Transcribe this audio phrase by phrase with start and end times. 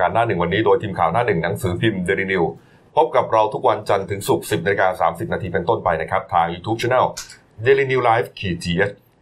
[0.00, 2.44] การหน้าหนึ่งวันนี้โดยทีมข่าวหน้าหนึ่งหนังสือพิมพ์เดลินิว
[2.96, 7.06] พบกับเราทุกวันจันทร์ถึงศุกร์10นาฬิกา30 นาทีเป็นต้นไปนะครับ ทาง YouTube Channel
[7.64, 8.72] Daily New Life ขีดจี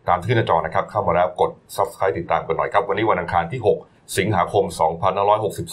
[0.08, 4.64] ตามที่ขึ้นหน้าจอนะครับ เข้ามาแล้วกด Subscribe ติดตามกันหน่อยครับ วันนี้วันอังคารที่ 6 สิงหาคม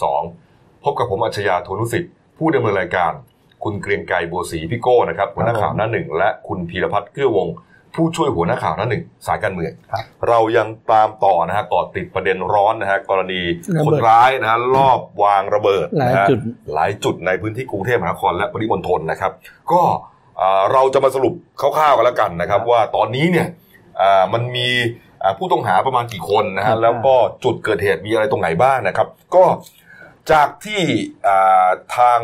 [0.08, 3.12] 2562 พบกับผมอัจฉริยะโทนุสิทธิ์ ผู้ดำเนินรายการ
[3.64, 7.54] คุณเกรียงไกรบัวศรีพี่โก้นะครับหัวหน้าข่าวหน้าหนึ่งและคุณพีรพัฒน์เกื้อวงศ์
[7.94, 13.40] ผู้ช่วยหัวหน้าข่าวหน้าหนึ่งสายการเมืองครับเรายังตามต่อนะฮะก่อติดประเด็นร้อนนะฮะกรณี
[13.76, 16.38] ระคเบินดร้ายนะฮะรอบวางระเบิดหลายนะฮะจุด
[16.74, 19.32] หลายจุดในพื้นที่กรุงเทพมหานครและปริมณฑลนะครับ
[19.72, 19.82] ก็
[20.40, 23.46] อ่าเราจะมาสรุปคร่าวๆกันแล้วกันนะครับ ว่าตอนนี้เนี่ย
[24.00, 24.68] อ่ามันมี
[25.22, 27.14] อ่าผู้ต้องหาประมาณกี่คนนะครัฮะบแล้วก็
[27.44, 29.44] จุดเกิดเหตุมีอะไรตรงไหนบ้างนะครับ ก็
[30.32, 30.82] จากที่
[31.28, 32.20] อ่าทาง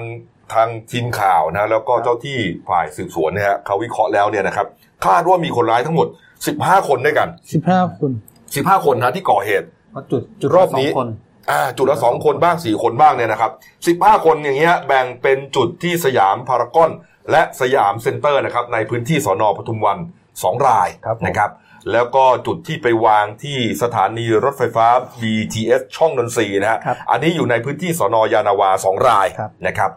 [0.54, 4.66] ทางทีมข่าวนะแล้วก็เจ้าที่ฝ่ายสืบสวนเนี่ยฮะเขาวิเคราะห์แล้วเนี่ยนะครับ
[5.06, 6.08] คาดว่ามีคนร้ายทั้งหมด
[6.48, 8.10] 15 คนด้วยกันสิบห้าคน
[8.48, 11.08] 15 คนนะที่ก่อเหตุเพราะจุดจุดรอบนี้สงคน
[11.50, 13.50] อ่าจุดละสองคนบ้างสี่คนบ้างเนี่ยนะครับ
[13.86, 16.90] สิบห้าคนอย่างเงี้ยแบ่งเป็นจุดที่สยามพารากอน
[17.30, 19.98] และสยามเซ็นเตอร์นะครับในพื้นที่สอนอปทุมวัน
[20.42, 21.50] สองรายครับผมนะครับ
[21.92, 24.86] แล้วก็จุดที่ไปวางที่สถานีรถไฟฟ้า
[25.20, 29.90] BTS ช่องนนทรีย์นะฮะครับอันนี้อยู่ในพื้นที่สน.ยานนาวาสองรายครับนะครับ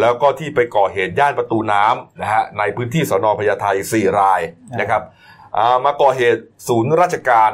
[0.00, 4.40] แล้วก็ที่ไปก่อเหตุย่านประตูน้ำนะฮะในพื้นที่สอนอพญาไทสี่ราย
[4.80, 5.02] นะครับ
[5.58, 7.50] อ่ามาก่อเหตุศูนย์ราชการ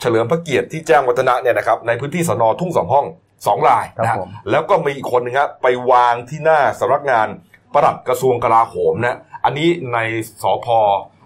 [0.00, 3.06] เฉลิมพระเกียรติที่แจ้งวัฒนะเนี่ยนะครับในพื้นที่สอนอทุ่งสองห้อง
[3.46, 7.28] สองรายนะครัฮะบผมแล้วก็มีอีกคนหนึงครับไปวางที่หน้าสำนักงาน
[7.74, 9.98] ปลัดกระทรวงกลาโหมนะอันนี้ใน
[10.42, 10.68] สพ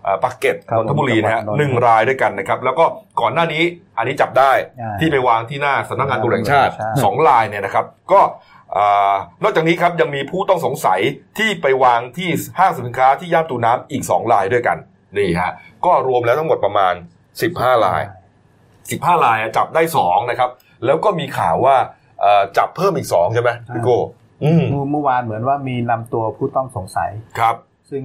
[0.05, 2.85] เอ่อปากเกร็ดครับนนทบุรีนะฮะผมจังหวัดนนทบุรีหนึ่งรายด้วยกันนะครับ แล้วก็
[3.21, 3.63] ก่อนหน้านี้
[3.99, 8.60] อันนี้จับได้อ่าที่ไปวางที่หน้าสำนักงานตำรวจแห่งชาติใช่สองรายเนี่ยนะครับ ก็อ่า
[9.43, 11.01] นอกจากนี้ครับยังมีผู้ต้องสงสัย
[11.39, 14.79] ที่ไปวางที่ห้างสินค้าที่ย่านประตูน้ำอีกสองรายด้วยกัน
[15.17, 15.53] นี่ฮะ
[15.85, 16.95] ก็รวมแล้วทั้งหมดประมาณ
[17.39, 18.03] 15 ราย
[18.63, 20.51] 15 รายอะจับได้สองนะครับ
[20.85, 21.77] แล้วก็มีข่าวว่า
[22.21, 23.99] เอ่อจับเพิ่มอีกสองใช่ไหมพี่โก้
[24.45, 27.57] อืมเมื่อเมื่อวานเหมือนว่ามีนำตัวผู้ต้องสงสัยครับ
[27.91, 28.03] ซึ่ง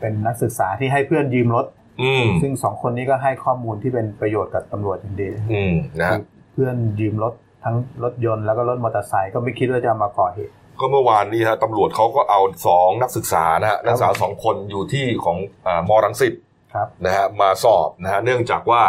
[0.00, 1.66] เป็นนักศึกษาที่ให้เพื่อนยืมรถ
[2.02, 6.18] อืมซึ่งสองคนนี้ก็ให้ข้อมูลที่เป็นประโยชน์กับตำรวจอย่างดีอืมนะฮะ
[6.52, 7.32] เพื่อนยืมรถ
[7.64, 16.34] ทั้งรถยนต์แล้วก็รถมอเตอร์ไซค์ก็ไม่คิดว่าจะเอามาก่อเหตุก็เมื่อวานนี้ฮะตำรวจเขาก็เอาสองนักศึกษานะฮะนักศึกษาสองคนอยู่ที่ของอามอรังสิต
[16.74, 18.82] ครับนะฮะมาสอบนะฮะเนื่องจากว่า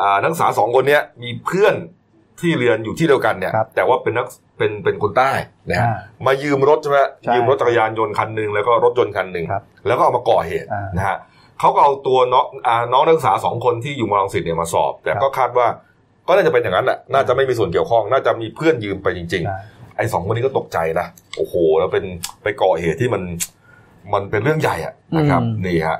[0.00, 1.74] อ่านักศึกษาสองคนเนี้ยมีเพื่อน
[2.40, 4.26] ที่เรียนอยู่ที่เดียวกันเนี่ยครับแต่ว่าเป็นนัก
[4.58, 5.30] เป็นเป็นคนใต้
[5.70, 5.96] นะฮะอ่า
[6.26, 11.16] มายืมรถใช่ไหมใช่ยืมรถจักรยานยนต์คันหนึ่งแล้วก็รถยนต์คันหนึ่งครับแล้วก็เอามาก่อเหตุอ่านนะฮะ
[11.60, 15.66] เขาก็เอาตัวน้องอ่าน้องนักศึกษาสองคนที่อยู่มอรังสิตเนี่ยมาสอบ แต่ก็คาดว่า
[16.30, 22.04] ก็น่าจะเป็นอย่างนั้นแหละน่าจะไม่มีส่วนเกี่ยวข้อง น่าจะมีเพื่อนยืมไปจริงใช่ๆไอ้สองคนนี้ก็ตกใจนะโอ้โห แล้วเป็น
[22.42, 23.22] ไปก่อเหตุที่มัน
[24.12, 25.98] มันเป็นเรื่องใหญ่อะนะครับอืมนี่ฮะ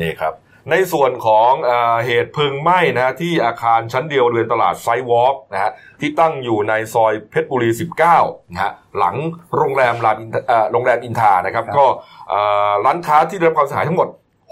[0.00, 0.34] นี่ครับ
[0.70, 5.70] ในส่วนของเออเหตุเพลิงไหม้นะฮะที่อาคารชั้นเดียวบริเวณตลาดไซวอล์กนะฮะ
[6.00, 7.70] ที่ตั้งอยู่ในซอยเพชรบุรี
[8.12, 9.14] 19นะฮะหลัง
[9.56, 11.86] โรงแรมรามอินทเอ่อโรงแรมอินทานะครับครับก็
[12.28, 14.08] เอ่อร้านค้าที่ได้รับความเสียหายทั้งหมด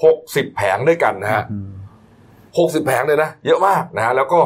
[0.06, 1.70] 60 แผงด้วยกันนะฮะอืม
[2.28, 4.40] 60 แผงเลยนะ เยอะมากนะฮะแล้วก็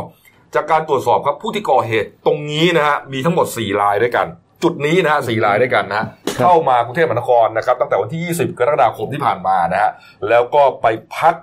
[0.54, 4.26] จากการตรวจสอบครับผู้ที่ก่อเหตุตรงนี้นะฮะมีทั้งหมด 4 รายด้วยกัน
[4.62, 6.06] จุดนี้นะฮะ4รายด้วยกันนะฮะ
[6.38, 9.90] เข้ามากรุงเทพมหานครนะครับ ตั้งแต่วันที่ 20 กรกฎาคมที่ผ่านมานะฮะ
[10.28, 10.86] แล้วก็ไป
[11.16, 11.34] พัก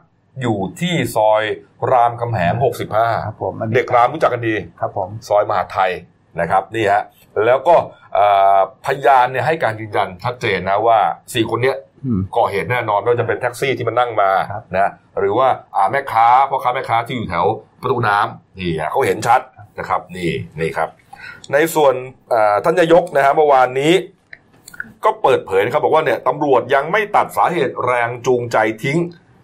[0.41, 1.43] อยู่ที่ซอย
[1.91, 2.53] รามคำแหง
[3.25, 5.91] ครับผมอันนี้65เด็กรามรู้จักกันดีครับผมซอยมหาดไทย
[6.39, 7.03] นะครับนี่ฮะ
[7.45, 7.75] แล้วก็
[8.13, 8.27] เอ่
[8.57, 10.99] อพยานเนี่ยให้การยืนยันชัดเจนนะว่า
[11.33, 11.84] สี่คนเนี้ยอืม
[12.38, 17.45] ก่อเหตุแน่นอนไม่ว่าจะเป็นแท็กซี่ที่มันนั่งมาครับนะหรือว่าอ่าแม่ค้าพ่อค้าแม่ค้าที่อยู่แถว
[17.81, 19.41] ประตูน้ำนี่ฮะเขาเห็นชัด
[19.79, 20.89] นะครับ นี่นี่ครับ
[21.53, 21.93] ในส่วน
[22.33, 23.93] อ่าท่านนายกนะฮะเมื่อวานนี้
[25.05, 28.99] ก็เปิดเผยนะครับบอกว่าเนี่ยตำรวจยังไม่ตัดสาเหตุแรงจูงใจทิ้ง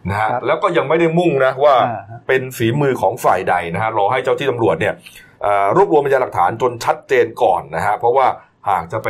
[0.10, 4.94] นะฮะครับแล้วก็ยังไม่ได้มุ่งนะว่าอ่าฮะเป็นฝีมือของฝ่ายใดนะฮะรอให้เจ้าที่ตำรวจเนี่ย
[5.42, 8.28] เอ่อรวบรวมพยานหลักฐานจนชัดเจนก่อนนะฮะเพราะว่า
[8.70, 9.08] หากจะไป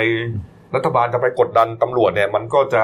[0.76, 2.84] รัฐบาลจะไปกดดันตำรวจเนี่ยมันก็จะ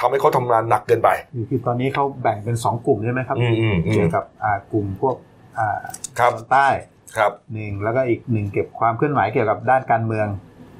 [0.00, 5.16] ทำให้เขาทำงานหนักเกินไปคือคือตอนนี้เขาแบ่งเป็นสองกลุ่มใช่ไหมครับอืมอืมอืมเกี่ยวกับอ่ากลุ่มพวก
[5.58, 5.80] อ่า
[6.18, 6.68] ครับตอนใต้
[7.16, 10.26] ครับหนึ่งแล้วก็อีกหนึ่งเก็บความเคลื่อนไหวเกี่ยวกับด้านการเมือง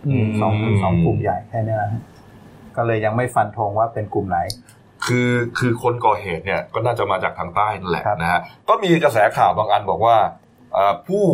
[0.06, 2.00] อืมสองสองกลุ่มใหญ่แค่นี้นะฮะ
[2.76, 4.38] ก็เลยยังไม่ฟันธงว่าเป็นกลุ่มไหน
[5.06, 10.16] คือคือคนก่อเหตุเนี่ยก็น่าจะมาจากทางใต้นั่นแหละครับนะฮะก็มีกระแสข่าวบางอันบอกว่า
[10.72, 11.24] เอ่อผู้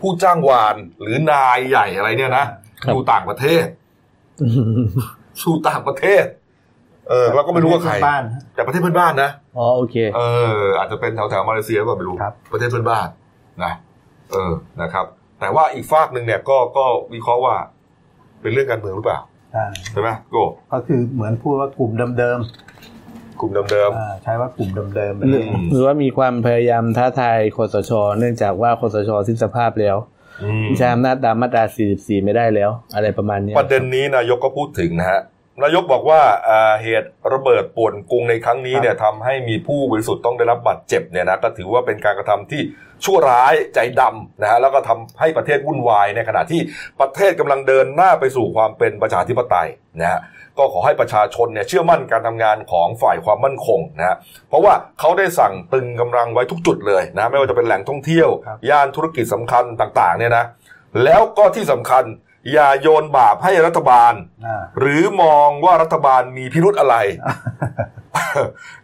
[0.00, 2.46] ผู้จ้างวานหรือนายใหญ่อะไรเนี่ยนะ
[2.84, 3.64] ครับอยู่ต่างประเทศ
[5.42, 6.24] สู่ต่างประเทศ
[7.08, 10.20] เออเราก็ไม่รู้ว่าใครบ้านฮะแต่ประเทศเพื่อนบ้านนะอ๋อโอเคเอ
[10.60, 13.06] ออาจจะเป็นแถวแถวๆมาเลเซียก็ไม่รู้ครับประเทศเพื่อนบ้าน
[13.64, 13.72] นะ
[14.32, 14.52] เออ
[14.82, 15.06] นะครับ
[15.40, 16.84] แต่ว่าอีกฝากหนึ่งเนี่ยก็ก็
[17.14, 17.56] วิเคราะห์ว่า
[18.40, 19.20] เป็นเรื่องการเมืองหรือเปล่า
[19.52, 22.40] ใช่ใช่ไหมโก้ก็คือเหมือนพูดว่ากลุ่มเดิม
[23.40, 29.96] กลุ่มเดิมๆอ่าใช้ว่ากลุ่มเดิมๆหรือหรือว่ามีความพยายามท้าทายคสช เนื่องจากว่าคสชสิ้นสภาพแล้ว
[30.42, 31.64] อืมใช้อำนาจตามมาตรา
[31.94, 35.20] 44 ไม่ได้แล้ว อะไรประมาณเนี้ยประเด็นนี้นายกก็พูดถึงนะฮะ
[35.62, 42.62] นายกบอกว่าอ่าเหตุระเบิดป่วนกรุงในครั้งนี้เนี่ยทำให้มีผู้บริสุทธิ์ต้องได้รับบาดเจ็บเนี่ยนะก็ถือว่าเป็นการกระทำที่
[43.04, 46.60] ชั่วร้ายใจดำนะฮะแล้วก็ทำให้ประเทศวุ่นวายในขณะที่
[47.00, 49.68] ประเทศกำลังเดินหน้าไปสู่ความเป็นประชาธิปไตย
[50.00, 50.20] นะฮะ
[50.58, 54.16] ก็ขอให้ประชาชนเนี่ยเชื่อมั่นการทำงานของฝ่ายความมั่นคงนะฮะ
[54.48, 60.44] เพราะว่าเขาได้สั่งตึงกำลังไว้ทุกจุดเลยนะไม่ว่าจะเป็นแหล่งท่องเที่ยวครับย่านธุรกิจสำคัญต่างๆเนี่ยนะ
[61.04, 62.04] แล้วก็ที่สำคัญ
[62.52, 64.12] อย่าโยนบาปให้รัฐบาล
[64.46, 66.96] อ่าหรือมองว่ารัฐบาลมีพิรุธอะไร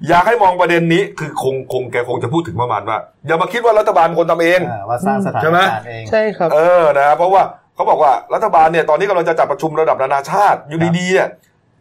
[0.08, 7.42] อยากให้มองประเด็นนี้ คือคงคงแกคงจะพูดถึงประมาณว่า อย่ามาคิดว่ารัฐบาลเป็นคนทำเองอ่าว่าสร้างสถานใช่ไหมการณ์เองใช่ครับ เออนะเพราะว่า
[7.74, 11.28] เขาบอกว่ารัฐบาลเนี่ยตอนนี้กำลังจะจัดประชุมระดับนานาชาติอยู่ดีๆเนี่ย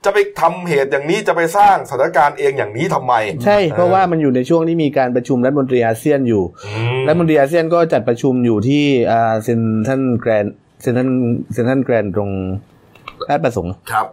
[0.05, 3.13] จะไปทำเหตุอย่างนี้จะไปสร้างสถานการณ์เองอย่างนี้ทำไม
[3.45, 12.29] ใช่ เพราะว่ามันอยู่ในช่วงที่มีการประชุมรัฐมนตรีอาเซียนอยู่อืมรัฐมนตรีอาเซียนก็จัดประชุมอยู่ที่อ่า Centara Grand Centara Centara แกรนตรง
[13.29, 14.07] ราชประสงค์ครับ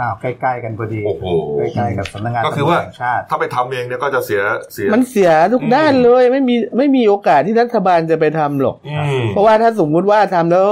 [0.00, 1.24] อ้าวใกล้ๆกันพอดีโอ้โห
[1.58, 4.42] ใกล้ๆกับสำนักงานก็คือว่าตำรจแห่งชาติถ้าไปทำเองเนี่ยก็จะเสีย
[4.72, 10.68] เสีย มันเสียทุกอืมด้านเลยไม่มีไม่มีโอกาสที่รัฐบาลจะไปทำหรอกอืมเพราะว่าถ้าสมมุติว่าทำแล้ว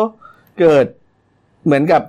[0.61, 0.87] เกิด
[1.65, 2.03] เหมือนกับ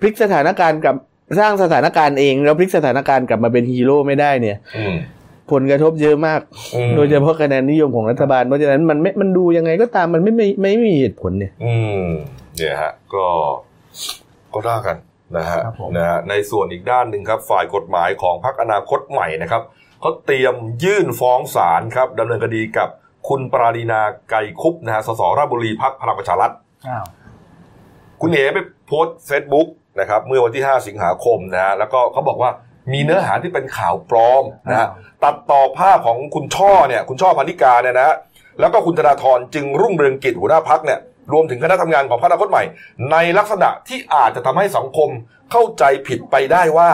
[0.00, 0.94] พลิกสถานการณ์กับ
[1.38, 4.94] สร้างสถานการณ์เอง แล้วพลิกสถานการณ์กลับมาเป็นฮีโร่ไม่ได้เนี่ยอืม
[5.52, 6.40] ผลกระทบเยอะมาก
[6.74, 11.74] อืมโดยเฉพาะคะแนนนิยมของรัฐบาล เพราะฉะนั้นมันไม่มันดูยังไงก็ตามมันไม่ไม่ไม่ไม่มีเหตุผลเนี่ย อื
[12.04, 12.06] ม
[12.56, 13.24] เนี่ยฮะ ก็
[14.54, 14.96] ก็ได้กัน
[15.36, 19.62] นะฮะครับผมนะฮะในส่วนอีกด้านหนึ่งครับ ฝ่ายกฎหมายของพรรคอนาคตใหม่นะครับ
[20.00, 20.54] เขาเตรียม
[20.84, 22.88] ยื่นฟ้องศาลครับดำเนินคดีกับ
[23.28, 24.00] คุณปราดีนา
[24.30, 26.52] ไกรคุปนะฮะสสราชบุรีพักพลังประชารัฐ
[26.88, 27.04] อ้าว
[28.22, 29.68] คุณเอ๋ไปโพสต์เฟซบุ๊ก
[30.00, 32.50] นะครับ เมื่อวันที่ 5 สิงหาคมนะฮะแล้วก็เขาบอกว่า
[32.92, 34.88] มีเนื้อหาที่เป็นข่าวปลอมนะฮะ
[35.24, 38.16] ตัดต่อภาพของคุณช่อเนี่ยคุณช่อพันิกาเนี่ยนะฮะ
[38.60, 40.98] แล้วก็คุณธนาธรจึงรุ่งเรืองกิจหัวหน้าพักเนี่ย
[41.32, 42.64] รวมถึงคณะทำงานของพรรคอนาคตใหม่
[43.10, 45.08] ในลักษณะที่อาจจะทำให้สังคม
[45.50, 46.90] เข้าใจผิดไปได้ว่า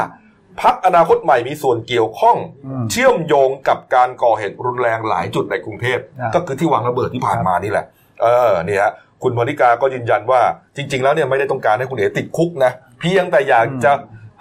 [0.62, 2.36] พักอนาคตใหม่มีส่วนเกี่ยวข้อง
[2.66, 7.84] อืมเชื่อมโยงกับการก่อเหตุรุนแรงหลายจุดในกรุงเทพอ่าก็คือที่วางระเบิดที่ผ่านมานี่แหละ
[8.22, 10.40] เออเนี่ยฮะคุณพนิกาก็ยืนยันว่า
[10.76, 13.92] จริง ๆ แล้วเนี่ยไม่ได้ต้องการให้คุณเอ๋ติดคุกนะเพียงแต่อยากจะ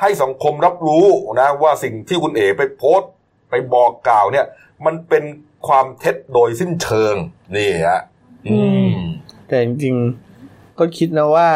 [0.01, 1.05] ให้สังคมรับรู้
[1.41, 3.11] นะว่าสิ่งที่คุณเอ๋ไปโพสต์
[3.49, 4.45] ไปบอกกล่าวเนี่ย
[4.85, 5.23] มันเป็น
[5.67, 7.15] ความเท็จโดยสิ้นเชิง
[7.55, 8.01] นี่ฮะ
[8.47, 8.57] อื
[8.91, 8.95] ม
[9.47, 11.49] แต่จริงๆก็คิดนะว่า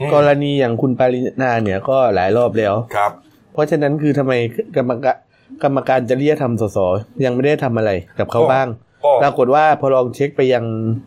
[0.00, 3.12] อืมกรณีอย่างคุณปารินาเนี่ยก็หลายรอบแล้วครับ
[3.52, 4.32] เพราะฉะนั้นคือทำไม
[4.76, 5.16] กรรมการ
[5.62, 6.78] กรรมการจริยธรรมสส
[7.24, 8.68] ยังไม่ได้ทำอะไรกับเขาบ้าง
[9.04, 10.64] ก็ปรากฏว่าพอลองเช็คไปยัง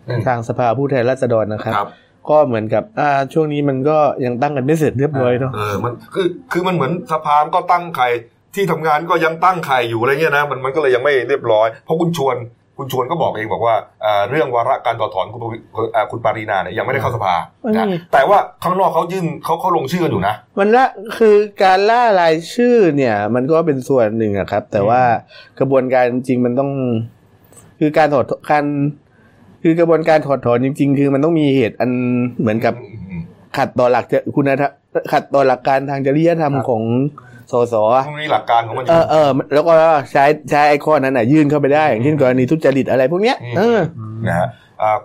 [0.07, 1.89] อืมทางสภาผู้แทนราษฎรนะครับครับ
[2.29, 8.05] ก็เหมือนกับอ่าช่วงนี้มันก็ยังตั้งกันไม่เสร็จเรียบร้อยเนาะเออมันคือคือมันเหมือนสภาก็ตั้งใคร
[8.55, 12.37] ที่ทำงานก็ยังตั้งใครอยู่อะไรเงี้ยนะมันมันก็เลยยังไม่เรียบร้อย เพราะคุณชวน
[12.77, 13.75] คุณชวนก็บอกเองบอกว่า
[14.05, 15.57] อ่าเรื่องวาระการต่อถอนคุณปวิ
[15.95, 17.35] อ่าคุณปารีนาเนี่ยยังไม่ได้เข้าสภา
[17.77, 20.85] นะแต่ว่าข้างนอกเขายื่นเขาเขาลงชื่อกันอยู่นะ มันละ
[21.17, 25.01] คือการล่ารายชื่อเนี่ย มันก็เป็นส่วนหนึ่งอะครับ แต่ว่า
[25.59, 26.69] กระบวนการจริงๆมันต้อง
[27.79, 28.65] คือการถอดการ
[29.63, 31.91] คือกระบวนการถอดถอนจริง ๆ คือมันต้องมีเหตุอัน
[32.39, 32.73] เหมือนกับ
[33.57, 34.71] ขัดต่อหลักจะคุณธรรม
[35.11, 36.83] ขัดต่อหลักการทางจริยธรรมครับของ
[37.51, 39.73] สสอะมันมีหลักการของมันอเอยู่อเออแล้วก็
[40.11, 43.79] ใช้ใช้ไอคอนนั้นน่ะยื่นเข้าไปได้อย่างเช่นกรณีทุจริตอะไรพวกเนี้ยอืมเออ
[44.27, 44.47] นะฮะ
[44.81, 44.97] อ่า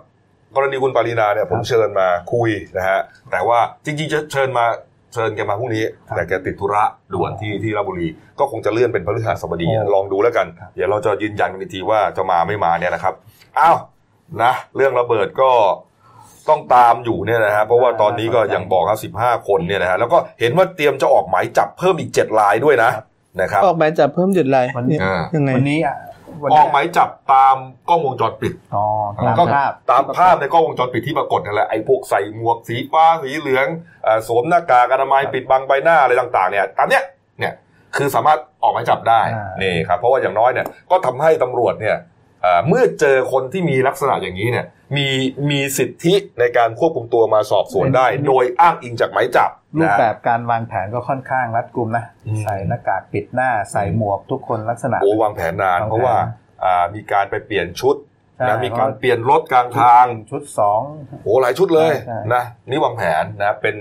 [0.55, 2.99] กรณีคุณปารีนาเนี่ยผมเชิญมาคุยนะฮะ
[3.31, 4.65] แต่ว่าจริงๆจะเชิญมา
[5.13, 6.83] เชิญแกมาพรุ่งนี้ครับแต่แกติดธุระ
[7.13, 8.07] ด่วนที่ที่ราชบุรี
[8.39, 13.13] ก็คงจะเลื่อนเป็นพฤหัสบดีโอ้ลองดูแล้วกันครับเดี๋ยวเราจะยืนยันกันอีกทีว่าจะมาไม่มาเนี่ยนะครับ
[13.59, 13.77] อ้าว
[14.43, 15.51] นะเรื่องระเบิดก็
[16.49, 22.91] ต้องตามอยู่เนี่ยนะฮะเพราะว่าตอนนี้ก็ยังบอกครับสิบห้าคนเนี่ยนะฮะแล้วก็เห็นว่าเตรียมจะออกหมายจับเพิ่มอีกเจ็ดรายด้วยนะ
[23.41, 25.95] นะครับออกหมายจับเพิ่มจุดลายวันนี้อ่ายังไงวันนี้อะ
[26.43, 27.55] วันอนี้อกหมายจับตาม
[27.89, 28.85] กล้องวงจรปิดอ๋อ
[29.19, 33.67] ตามก็ภาพตามภาพในกล้องวงจรปิดที่ปรากฏนั่นแหละไอ้พวกใส่หมวกสีฟ้าสีเหลือง
[34.03, 37.03] เอ่อสวมหน้ากากอนามัยปิดบังใบหน้าอะไรต่าง ๆ เนี่ยตามเนี้ย
[37.39, 37.53] เนี่ย
[37.95, 41.97] คือสามารถออกหมายจับได้อ่านี่นี่ครับเพราะว่าอย่างน้อยเนี่ยก็ทำให้ตำรวจเนี่ย
[42.41, 45.07] เอ่อเมื่อเจอคนที่มีลักษณะอย่างนี้เนี่ย มี
[45.49, 56.15] มีสิทธิในการควบคุมตัวมาสอบสวนได้ โดยอ้างอิงจากหมายจับ รูปนะแบบการวางแผนก็ค่อนข้างรัดกุมนะอืมใส่หน้ากากปิดหน้าใส่หมวกทุกคนลักษณะโอ้วางแผนนานวางแผนเพราะว่า
[56.63, 57.95] อ่ามีการไปเปลี่ยนชุด
[58.37, 60.81] ใช่นะมีการเปลี่ยนรถกลางทางชุดสอง
[61.23, 63.75] โอ้หลายชุดเลยใช่นะนี่วางแผนนะเป็น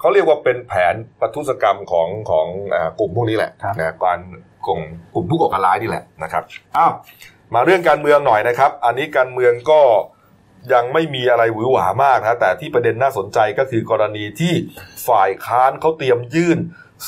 [0.00, 4.20] เขาเรียกว่าเป็นแผนปทุศกรรมของของอ่ากลุ่มพวกนี้แหละนะการ
[4.66, 4.80] กลุ่ม
[5.14, 6.44] กลุ่มผู้ก่อการร้ายนี่แหละนะครับ
[6.76, 6.92] อ้าว
[7.54, 9.80] มาเรื่องการเมืองหน่อยนะครับ อันนี้การเมืองก็
[10.72, 14.52] ยังไม่มีอะไรหวือหวามากนะแต่ที่ประเด็นน่าสนใจก็คือกรณีที่
[15.08, 16.58] ฝ่ายค้านเขาเตรียมยื่น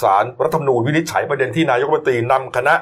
[0.00, 2.74] สารรัฐธรรมนูญวินิจฉัยประเด็นที่นายกรัฐมนตรีนำคณะ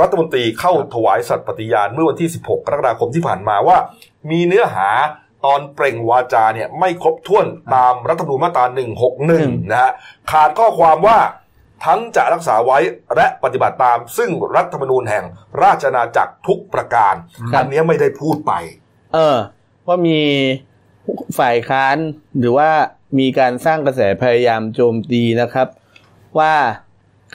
[0.00, 3.76] รัฐมนตรีเข้าถวายสัตย์ปฏิญาณเมื่อวันที่ 16 กรกฎาคมที่ผ่านมาว่า
[4.30, 4.88] มีเนื้อหา
[5.44, 8.64] ตอนเปล่งวาจาเนี่ยไม่ครบถ้วนตามรัฐธรรมนูญมาตรา
[9.18, 9.92] 161 นะฮะ
[10.30, 11.18] ขาดข้อความว่า
[11.84, 12.78] ทั้งจะรักษาไว้
[13.16, 15.24] และปฏิบัติตามซึ่งรัฐธรรมนูญแห่ง
[15.62, 17.14] ราชอาณาจักรทุกประการ
[17.52, 18.52] ครับอันเนี้ยไม่ได้พูดไป
[19.14, 19.38] เออ
[19.86, 20.18] ว่ามี
[21.38, 21.96] ฝ่ายค้าน
[22.38, 22.70] หรือว่า
[23.18, 25.68] มีการสร้างกระแสพยายามโจมตีนะครับ
[26.38, 26.54] ว่า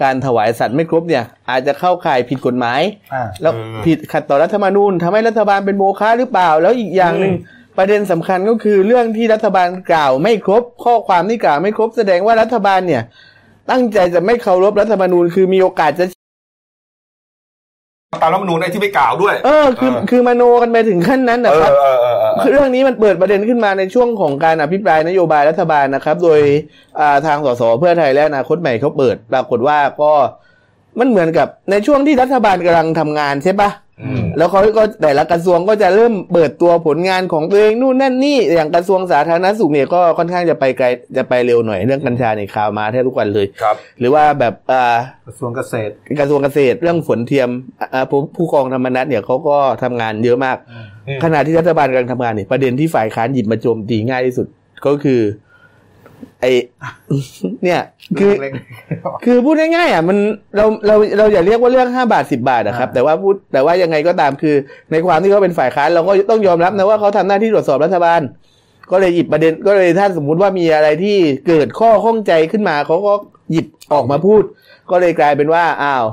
[0.02, 2.82] การถวายสัตว์ไม่ครบเนี่ย อาจจะเข้าข่ายผิดกฎหมาย
[3.14, 13.04] อ่าแล้วเออผิดขัดต่อรัฐธรรมนูญทำให้รัฐบาลเป็นโมฆะหรือเปล่า แล้วอีกอย่างหนึ่งอืมประเด็นสำคัญก็คือเรื่องที่รัฐบาลกล่าวไม่ครบ ข้อความที่กล่าวไม่ครบแสดงว่ารัฐบาลเนี่ย
[13.72, 16.06] ตั้งใจจะไม่เคารพรัฐธรรมนูญคือมีโอกาสจะ
[18.12, 26.42] ตามรัฐธรรมนูญไอ้ที่ไม่กล่าวด้วย เออคือเออคือมโนกันไปถึงขั้นนั้นเอนะครับอเออเออเออคือเรื่องนี้มันเปิดประเด็นขึ้นมาในช่วงของการอภิปรายนโยบายรัฐบาลนะครับ โดย
[27.00, 30.14] อ่าทางสสเพื่อไทยและอนาคตใหม่เขาเปิด ปรากฏว่าก็
[31.00, 33.70] มันเหมือนกับในช่วงที่รัฐบาลกำลังทำงานใช่ปะ
[34.04, 40.88] อืมแล้วเขาก็แต่ละกระทรวงก็จะเริ่มเปิดตัวผลงานของตัวเองนู่นนั่นนี่อย่างกระทรวงสาธารณสุขเนี่ยก็ค่อนข้างจะไปไกล
[41.18, 47.50] จะไปเร็วหน่อยเรื่องกัญชาในยข่าวมาแทบทุกวันเลยครับ หรือว่าแบบอ่ากระทรวงเกษตรกระทรวงเกษตรเรื่องฝนเทียม
[47.94, 50.78] อ่าผู้ผู้กองธรรมนัฐเนี่ยเขาก็ทำงานเยอะมากอื
[51.16, 54.48] มขณะที่รัฐบาลกำลังทำงานเนี่ยประเด็นที่ฝ่ายค้านหยิบมาโจมตีง่ายที่สุด
[54.86, 55.22] ก็คือ
[56.42, 56.46] ไอ
[57.64, 57.82] เนี่ย
[58.20, 58.52] คือเล็ก
[59.26, 60.18] คือพูดง่ายๆอะมัน
[60.56, 64.56] เราเราเราอย่าเรียกว่าเรื่องห้าบาทสิบาทนะครับอ่าแต่ว่าพูดแต่ว่ายังไงก็ตามคือ
[64.92, 68.22] ในความที่เขาเป็นฝ่ายค้านเราก็ต้องยอมรับนะว่าเขาทำหน้าที่ตรวจสอบรัฐบาล
[68.92, 73.14] ก็เลยหยิบประเด็นก็เลยถ้าสมมุติว่ามีอะไรที่เกิดข้อข้องใจขึ้นมาเขาก็
[73.52, 74.44] หยิบออกมาพูด
[74.90, 76.06] ก็เลยกลายเป็นว่าอ้าว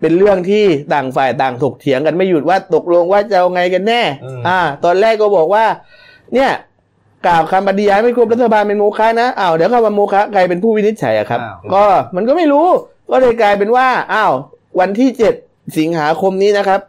[0.00, 5.64] เป็นเรื่องที่ต่างฝ่ายต่างถกเถียงกันไม่หยุดว่าตกลงว่าจะเอาไงกันแน่อืมอ่า ตอนแรกก็บอกว่า
[6.34, 6.50] เนี่ย
[7.26, 11.84] กล่าวคำปฏิญาณไม่ครบรัฐบาลเป็นโมฆะนะอ้าวเดี๋ยวเข้ามาโมฆะใครเป็นผู้วินิจฉัยอะครับอ้าวก็
[12.16, 12.66] มันก็ไม่รู้
[13.10, 14.32] ก็เลยกลายเป็นว่าอ้าว
[14.80, 15.34] วันที่เจ็ด
[15.78, 16.80] สิงหาคมนี้นะครับ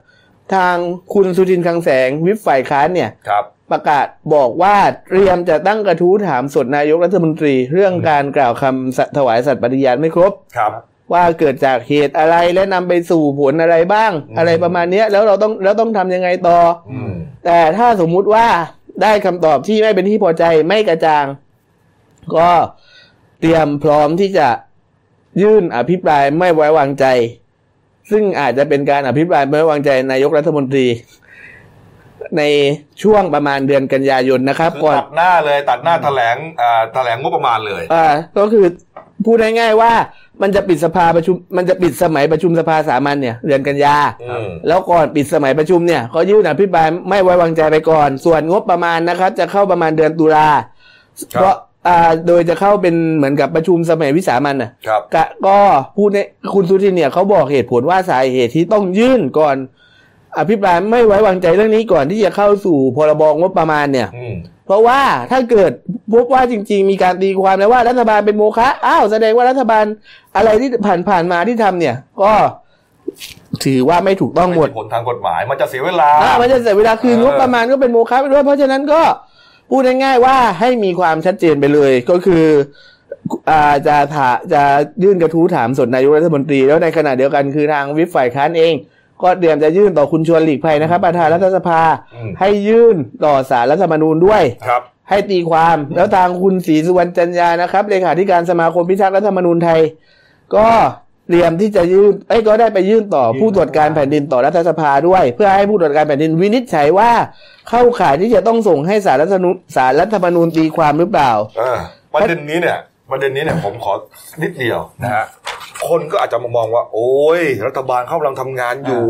[0.55, 0.75] ทาง
[1.13, 4.75] คุณสุทินคลังแสงวิปฝ่ายค้านเนี่ยครับประกาศบอกว่า
[5.07, 10.71] เตรียมจะตั้งกระทู้ถามสดนายกรัฐมนตรี เรื่องการกล่าวคำสัตย์ถวายสัตย์ปฏิญาณไม่ครบครับ
[11.13, 16.57] ว่าเกิดจากเหตุอะไรและนำไปสู่ผลอะไรบ้างอืมอะไรประมาณเนี้ยแล้วเราต้องแล้วต้องทำยังไงต่อ
[16.91, 17.13] อืม
[17.45, 18.45] แต่ถ้าสมมุติว่า
[19.01, 21.25] ได้คำตอบที่ไม่เป็นที่พอใจไม่กระจ่าง
[22.35, 22.49] ก็
[23.39, 24.47] เตรียมพร้อมที่จะ
[25.41, 27.05] ยื่นอภิปรายไม่ไว้วางใจ
[28.11, 30.87] ซึ่งอาจจะเป็นการอภิปรายไม่ไว้วางใจนายกรัฐมนตรี
[32.37, 32.43] ใน
[33.01, 38.05] ช่วงประมาณเดือนกันยายนนะครับคือก่อนตัดหน้าเลยตัดหน้าแถลงอ่าแถลงงบประมาณเลยอ่า
[38.37, 38.65] ก็คือ
[39.25, 39.93] พูดง่ายๆว่า
[40.41, 43.95] มันจะปิดสภาประชุม มันจะปิดสมัยประชุมสภาสามัญเนี่ยเดือนกันยา
[44.29, 50.47] อืมแล้วก่อนปิดสมัยประชุมเนี่ยก็ยื่นอภิปรายไม่ไว้วางใจไปก่อน ส่วนงบประมาณนะครับ จะเข้าประมาณเดือนตุลา
[51.33, 51.55] ครับเพราะ
[51.87, 55.57] อ่าโดยจะเข้าเป็นเหมือนกับประชุมสมัยวิสามันน่ะครับกะก็
[55.97, 56.19] พูดใน
[56.53, 59.55] คุณสุทินเนี่ยเขาบอกเหตุผลว่าสาเหตุที่ต้องยื่นก่อน
[60.39, 64.35] อภิปรายไม่ไว้วางใจเรื่องนี้ก่อนที่จะเข้าสู่พรบงบประมาณเนี่ยอืม
[64.71, 65.01] เพราะว่า
[65.31, 65.71] ถ้าเกิด
[66.13, 69.85] พบว่าจริง ๆ มีการตีความแล้วว่ารัฐบาลเป็นโมฆะอ้าวแสดงว่ารัฐบาล
[70.35, 72.33] อะไรที่ผ่านผ่านๆมาที่ทำเนี่ย ก็
[73.65, 79.01] ถือว่าไม่ถูกต้องหมดไผลทางกฎหมาย มันจะเสียเวลาอ่ามันจะเสียเวลาคืนเอองบประมาณก็เป็นโมฆะไปด้วยเพราะฉะนั้นก็
[79.69, 82.45] พูดง่ายๆว่าให้มีความชัดเจนไปเลยก็คือ
[83.49, 84.63] อ่าจะถาจะ
[85.03, 88.73] ยื่นกระทู้ถามสดนายกรัฐมนตรีแล้วในขณะเดียวกันคือทางวิปฝ่ายค้านเอง
[89.23, 91.81] ก็เตรียมจะยื่นต่อคุณชวนหลีกภัยนะครับ ประธานรัฐสภา
[92.15, 99.79] อืมให้ยื่นต่อสารรัฐธรรมนูญด้วยครับให้ตีความแล้วทางคุณศรีสุวรรณจันยานะครับเลขาธิการสมาคมพิทักษ์รัฐธรรมนูญไทย
[100.55, 100.67] ก็
[101.27, 107.11] เตรียมที่จะยื่นเอ้ยก็ได้ไปยื่นต่อผู้ตรวจการแผ่นดินต่อรัฐสภาด้วย เพื่อให้ผู้ตรวจการแผ่นดินวินิจฉัยว่า
[107.69, 111.79] เข้าข่ายที่จะต้องส่งให้สารรัฐธรรมนูญสารรัฐธรรมนูญตีความหรือเปล่าเออ
[112.13, 112.77] ประเด็นนี้เนี่ย
[113.11, 113.93] ประเด็นนี้เนี่ยผมขอ
[114.41, 115.25] นิดเดียวนะฮะ
[115.89, 119.05] คนก็อาจจะมามองว่า โอ้ย รัฐบาลเขากำลังทำงานอยู่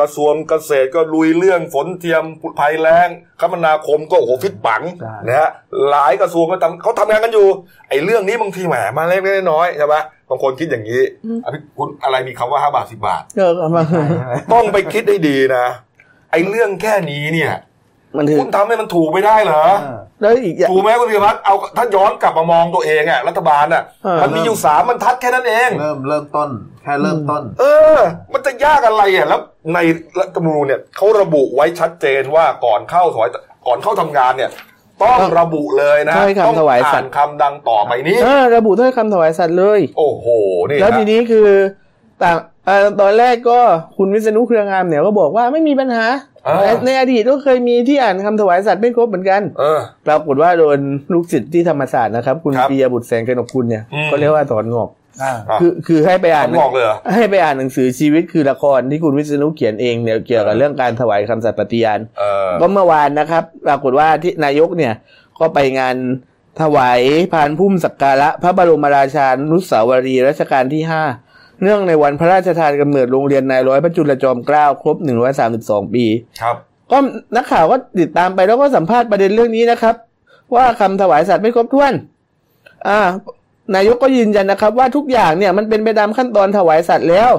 [0.00, 2.24] กระทรวงเกษตรก็ลุยเรื่องฝนเทียม
[2.58, 3.08] ภัยแล้ง
[3.40, 5.50] คมนาคมก็โอ้โหฟิตปังใช่นะฮะ
[5.90, 7.46] หลายกระทรวงก็ทำเขาทำงานกันอยู่
[7.88, 9.94] ไอ้เรื่องนี้บางทีแหมมาเล็กๆน้อยๆใช่ไหม
[10.30, 11.02] บางคนคิดอย่างนี้
[11.44, 13.82] อะพี่คุณอะไรมีคำว่าห้าบาทสิบาทเออเอามา
[14.52, 15.66] ต้องไปคิดให้ดีนะ
[16.30, 17.52] ไอ้เรื่องแค่นี้เนี่ย
[18.16, 26.48] มันถือคุณทำให้มันถูกไม่ได้เหรอเออแล้วอีกอย่างถูกไหมคุณพิพัฒน์เอาถ้าย้อนกลับมามองตัวเองอะรัฐบาลอะเออมันมีอยู่สามบรรทัดแค่นั้นเอง เริ่มเริ่มต้น
[26.82, 27.64] แค่เริ่มต้น เอ
[27.96, 27.98] อ
[28.32, 29.40] มันจะยากอะไรอะแล้ว
[29.74, 29.78] ใน
[30.18, 33.28] รัฐธรรมนูญเนี่ยเขาระบุไว้ชัดเจนว่าก่อนเข้าถวาย
[33.66, 34.50] ก่อนเข้าทำงานเนี่ย
[35.02, 40.26] ต้องระบุเลยนะถ้อยคำต้องถวายสัอ่าตนย์คำดังต่อไปนี้เออระบุถ้อยคำถวายสัตว์เลย โอ้โห
[40.68, 41.48] นี่แล้วฮะทีนี้คือ
[42.22, 43.58] ต่างเอ่อตอนแรกก็
[43.96, 46.06] คุณวิษณุเครืองามเนี่ยก็บอกว่าไม่มีปัญหา
[46.44, 50.78] เออในในอดีตก็เคยมีที่อ่านคำถวายสัตว์ไม่ครบเหมือนกันเออปรากฏว่าโดน
[51.12, 54.90] ลูกศิษย์ที่ธรรมศาสตร์นะครับ คุณครับปียบุตรแสงกนกคุณเนี่ยอืมก็เรียกว่าถอนงอก
[55.22, 64.94] อ่าอะคือคือให้ไปอ่านผมบอกเลยเหรอให้ไปอ่านหนังสือชีวิตคือละครที่คุณวิษณุเขียนเองเนี่ยเกี่ยวกับเรื่องการถวายคำสัตย์ปฏิญาณเออก็เมื่อวานนะครับ ปรากฏว่าที่นายกเนี่ย
[65.40, 65.96] ก็ไปงาน
[66.62, 67.00] ถวาย
[67.32, 71.02] พานพุ่มสักการะพระบรมราชานุสาวรีย์รัชกาลที่ห้า
[71.64, 76.04] เนื่องในวันพระราชทานกำเนิดโรงเรียนนายร้อยพระจุลจอมเกล้าครบหนึ่งร้อยสามสิบสองปี
[76.40, 76.56] ครับ
[76.90, 76.98] ก็
[77.36, 79.94] นักข่าวก็ติดตามไปแล้วก็สัมภาษณ์ประเด็นเรื่องนี้นะครับ
[80.54, 81.92] ว่าคำถวายสัตว์ไม่ครบถ้วน
[82.88, 83.00] อ่า
[83.74, 87.30] นายกก็ยืนยันนะครับ ว่าทุกอย่างเนี่ยมันเป็นไปตามขั้นตอนถวายสัตว์แล้ว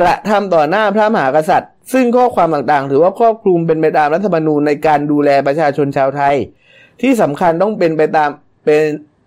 [0.00, 6.34] กระทำต่อหน้าพระมหากษัตริย์ ซึ่งข้อความต่างๆ ถือว่าครอบคลุมเป็นไปตามรัฐธรรมนูญในการดูแลประชาชนชาวไทย
[7.00, 8.30] ที่สำคัญต้องเป็นไปตาม
[8.64, 8.82] เป็น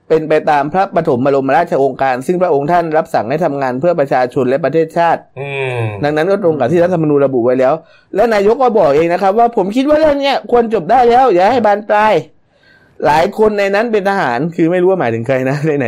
[0.09, 7.73] เป็นไปตามพระปฐมบรมราชโองการ ซึ่งพระองค์ท่านรับสั่งให้ทำงานเพื่อประชาชนและประเทศชาติอืมดังนั้นก็ตรงกับที่รัฐธรรมนูญระบุไว้แล้ว
[8.15, 12.13] และนายกก็บอกเองนะครับ ว่าผมคิดว่าเรื่องเนี้ยควรจบได้แล้ว อย่าให้บานปลาย
[13.05, 15.87] หลายคนในนั้นเป็นทหารคือไม่รู้ว่าหมายถึงใครนะในไหน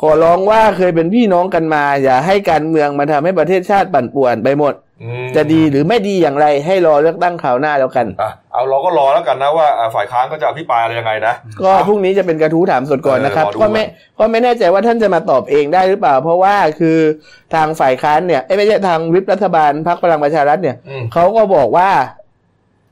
[0.00, 4.87] ขอร้องว่าเคยเป็นพี่น้องกันมา อย่าให้การเมืองมาทำให้ประเทศชาติปั่นป่วนไปหมดอืม
[5.36, 13.84] จะดีหรือไม่ดีอย่างไรให้รอเลือกตั้งคราวหน้าแล้วกันอะเอาเราก็รอแล้วกันนะว่าอ่าฝ่ายค้านก็จะอภิปรายอะไรยังไงนะ ก็พรุ่งนี้จะเป็นกระทู้ถามสดก่อนนะครับเออรอดูก็ไม่
[14.18, 16.98] ก็ไม่แน่ใจว่าท่านจะมาตอบเองได้หรือเปล่า เพราะว่าคือ
[17.54, 21.90] ทางฝ่ายค้านเนี่ยเอ้ยไม่ใช่ทางวิปรัฐบาลพรรคพลังประชารัฐเนี่ยอืมเขาก็บอกว่า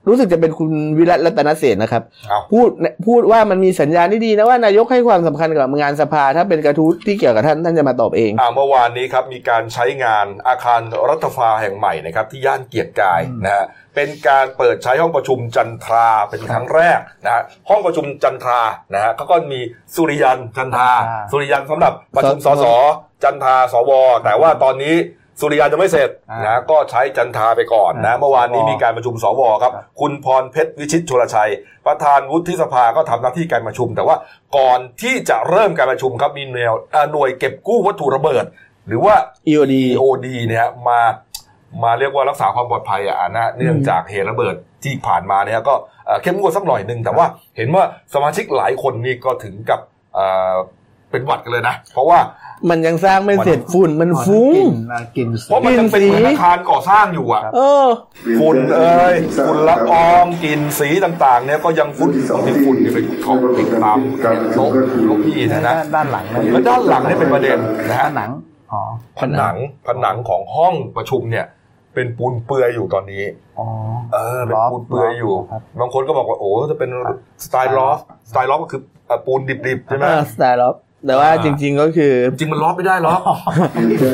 [0.08, 2.68] รู้สึกจะเป็นคุณวิรัตรัตนเสนนะครับเอาพูด
[3.06, 18.60] พูดว่ามันมีสัญญาณที่ดีนะว่านายกให้ความสำคัญกับงานสภา ถ้าเป็นกระทู้ที่เกี่ยวกับท่านท่านจะมาตอบเองอ่าเมื่อวานนี้ครับมีการใช้งานอาคารรัฐสภาแห่งใหม่นะครับที่ย่านเกียรติกายนะฮะเป็นการเปิดใช้ห้องประชุมจันทราเป็นครั้งแรกนะฮะห้องประชุมจันทรา
[18.94, 19.60] นะฮะเขาก็มี
[19.94, 22.66] สุริยันจันทราอ่าสุริยันสำหรับประชุมสสส
[23.22, 23.90] จันทราสว
[24.24, 24.94] แต่ว่าตอนนี้
[25.40, 26.10] สุริยันจะไม่เสร็จ
[26.46, 31.50] นะก็ใช้จันทราไปก่อนนะเมื่อวานนี้มีการประชุมสวครับ คุณพรเพชรวิชิตชลชัย
[31.86, 34.16] ประธานวุฒิสภาก็ทำหน้าที่การประชุม แต่ว่า
[34.56, 38.44] ก่อนที่จะเริ่มการประชุมครับมีหน่วยอ่าหน่วยเก็บกู้วัตถุระเบิด
[38.86, 39.14] หรือว่า
[39.48, 41.00] EOD EOD เนี่ยมา
[41.84, 45.74] มาเรียกว่ารักษาความปลอดภัยอะนะเนื่องจากเหตุระเบิดที่ผ่านมาเนี่ยก็
[46.06, 47.26] เอ่อเข้มงวดสักหน่อยหนึ่งแต่ว่า
[47.56, 49.80] เห็นว่าสมาชิกหลายคนนี่ก็ถึงกับ
[51.16, 52.18] เอ่อเป็นหวัดกันเลยนะ เพราะว่า
[52.70, 57.86] มันยังสร้างไม่เสร็จฝุ่นมันฟุ้งกลิ่นอะกลิ่นเพราะมันยังเป็นเหมือนอาคารก่อสร้างอยู่อะเออ
[58.40, 59.14] ฝุ่นเอ่ย
[59.46, 63.98] ฝุ่นละอองกลิ่นสีต่างๆ เนี่ยก็ยังฝุ่นบางทีฝุ่นนี่ไปเกาะติดตาม
[64.54, 67.58] โต๊ะเก้าอี้นะนะด้านหลังนะแล้วด้านหลังเนี่ยเป็นประเด็น
[67.90, 68.30] นะฮะด้านหลัง
[68.72, 68.82] อ๋อ
[69.18, 71.46] ผนังผนังของห้องประชุมเนี่ย
[71.94, 73.22] เป็นปูนเปลือยอยู่ตอนนี้
[73.58, 73.66] อ๋อ
[74.12, 77.98] เออเป็นล็อกปูนเปลือยอยู่ครับบางคนก็บอกว่าโอ้จะเป็นครับสไตล์ล็อก
[78.30, 83.20] สไตล์ล็อกก็คือเอ่อปูนดิบๆใช่ไหมเออสไตล์ล็อก แต่ว่าอ่าจริง ๆก็คือ จริงๆมันล็อกไม่ได้ล็อก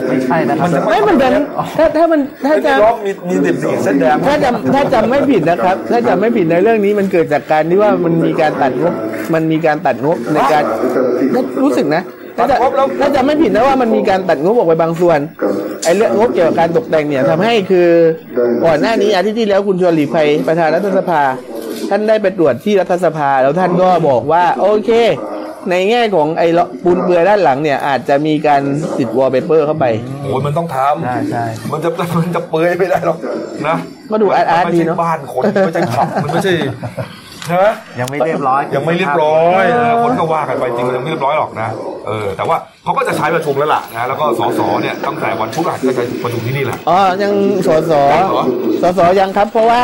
[0.08, 1.32] ไม่ใช่นะครับมันจะไม่มันเป็น
[1.78, 8.94] ถ้าถ้ามันถ้าไม่จะได้ล็อกมีมีดิบๆเส้นแดงถ้าจำถ้าจำไม่ผิดนะครับ ถ้าจำไม่ผิดในเรื่องนี้มันเกิดจากการที่ว่ามันมีการตัดงบ
[9.34, 10.62] มันมีการตัดงบในการ
[11.62, 12.02] รู้สึกนะ
[12.36, 12.56] ถ้าจะ
[13.00, 15.18] ถ้าจำไม่ผิดนะว่ามันมีการตัดงบออกไปบางส่วน
[15.84, 17.88] ไอ้เรื่องงบเกี่ยวกับการตกแต่งเนี่ยทำให้คือ
[18.64, 21.22] ก่อนหน้านี้อาทิตย์ที่แล้วคุณชวนหลีกภัยประธานรัฐสภา
[21.90, 24.90] ท่านได้ไปตรวจที่รัฐสภาแล้วท่านก็บอกว่า โอเค
[25.70, 26.46] ในแง่ของไอ้
[26.84, 28.62] ปูนเปลือยด้านหลังเนี่ย อาจจะมีการ
[28.98, 29.86] ติดวอลเปเปอร์เข้าไป
[30.22, 33.18] โอ้ยมันต้องทใช่ใช่ำมันจะมันจะเปลือยไม่ได้หรอก
[33.68, 33.76] นะ
[34.10, 36.52] ก็ดูอาร์ตๆมันดีไม่ใช่เนาะบ้านคนไม่ใช่ขับมันไม่ใช่
[37.46, 37.64] ใช่ไหม
[38.00, 41.68] ยังไม่เรียบร้อย ยังไม่เรียบร้อยเออคนก็ว่ากันไปจริงมันยังไม่เรียบร้อยหรอกนะ
[42.06, 47.32] เออแต่ว่าเขาก็จะใช้ประชุมแล้วล่ะนะแล้วก็สสเนี่ยตั้งแต่วันพุธก็จะประชุมที่นี่แหละอ๋อยัง
[47.66, 48.44] สสยังเหรอ
[48.82, 49.82] สสยังครับเพราะว่า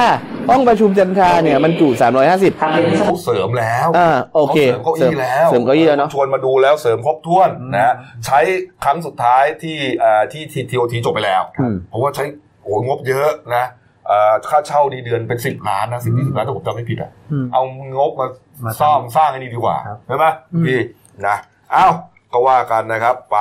[0.48, 1.88] ห้องประชุมจันทราเนี่ยมันจุ
[2.26, 7.94] 350เขาเสริมแล้วอ่าโอเคขาเสริมเก้าอี้แล้วเสริมเก้าอี้แล้วเนอะชวนมาดูแล้วเสริมครบถ้วนนะฮะ
[8.26, 8.40] ใช้
[8.84, 12.24] ครั้งสุดท้ายที่เอ่อที่ทีทีโอทีจบไปแล้วอืมเพราะว่าใช้
[12.62, 13.64] โอ้โหงบเยอะนะ
[14.06, 17.62] เอ่อค่าเช่าดีเดือนเป็นสิบล้านนะสิบยี่สิบล้านถ้าผมจำไม่ผิดอะอืมเอา
[17.96, 18.26] งบมา
[18.64, 20.78] มาสร้างสร้างอันนี้ดีกว่าครับใช่ไหมอืมพี่
[21.26, 21.36] นะ
[21.72, 21.86] เอ้า
[22.32, 23.38] ก็ว่ากันนะครับไป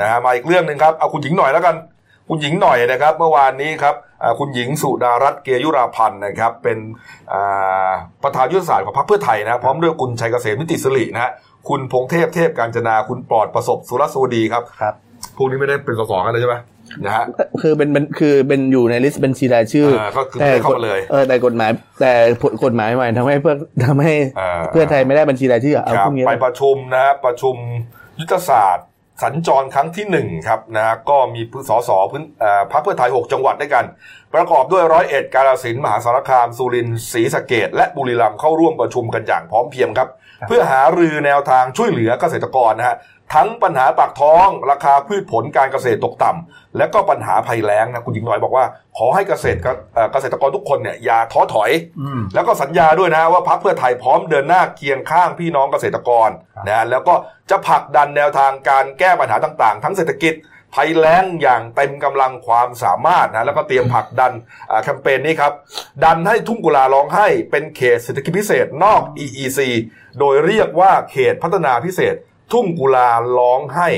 [0.00, 1.74] นะฮะมาอีกเรื่องหนึ่งครับเอาคุณหญิงหน่อยแล้วกัน
[2.28, 6.78] คุณหญิงหน่อยนะครับ เมื่อวานนี้ครับอ่าคุณหญิงสุดารัตน์เกยุราพันธ์นะครับ เป็น
[7.32, 7.90] อ่า
[8.22, 11.32] ประธานยุทธศาสตร์ของพรรคเพื่อไทยนะพร้อมด้วยคุณชัยเกษมนิติสิรินะฮะ
[11.68, 14.94] คุณพงเทพเทพการจนาคุณปลอดประสบสุรสวดีครับครับ
[15.36, 16.56] พวกนี้ไม่ได้เป็นสสกันเลยใช่ไหม
[17.04, 17.24] นะฮะ
[17.62, 22.12] คือเป็นเป็นคือเป็นอยู่ในลิสต์บัญชีรายชื่อเออก็คือไม่ได้เข้ามาเลยเออแต่กฎหมาย แต่
[22.64, 23.54] กฎหมายใหม่ทำให้เพื่อ
[23.86, 27.56] ทำให้เออเพื่อไทยไม่ได้บัญชีรายชื่อเอาครับพวกนี้ไปประชุมนะฮะประชุม
[28.20, 28.86] ยุทธศาสตร์
[29.22, 33.84] สัญจรครั้งที่หนึ่งครับนะก็มีสสพื้นเอ่อพรรคเพื่อไทย6จังหวัดด้วยกัน
[34.34, 40.08] ประกอบด้วยร้อยเอ็ดกาฬสินธุ์มหาสารคาม สุรินทร์ศรีสะเกดและบุรีรัมย์เข้าร่วมประชุมกันอย่างพร้อมเพรียงครับ
[40.48, 42.96] เพื่อหารือแนวทางช่วยเหลือเกษตรกรนะฮะ
[43.34, 48.64] ทั้งปัญหาปากท้อง ราคาพืชผลการเกษตรตกต่ำและก็ปัญหาภัยแล้งนะคุณหญิงหน่อยบอกว่า
[48.96, 57.14] ขอให้เกษตรกเอ่อเกษตรกรทุกคนเนี่ยอย่าท้อถอยอืมแล้วก็สัญญาด้วยนะว่าพรรคเพื่อไทยพร้อมเดินหน้าเคียงข้างพี่น้องเกษตรกรครับนะแล้วก็
[57.50, 60.34] จะผลักดันแนวทางการแก้ปัญหาต่างๆ ทั้งเศรษฐกิจ
[60.74, 64.32] ภัยแล้งอย่างเต็มกำลังความสามารถนะแล้วก็เตรียมผลักดัน
[64.70, 65.52] อ่าแคมเปญนี้ครับ
[66.04, 69.60] ดันให้ทุ่งกุลาร้องให้เป็นเขตเศรษฐกิจพิเศษนอก EEC
[70.18, 72.14] โดยเรียกว่าเขตพัฒนาพิเศษ
[72.52, 73.88] ทุ่งกุลาร้องให้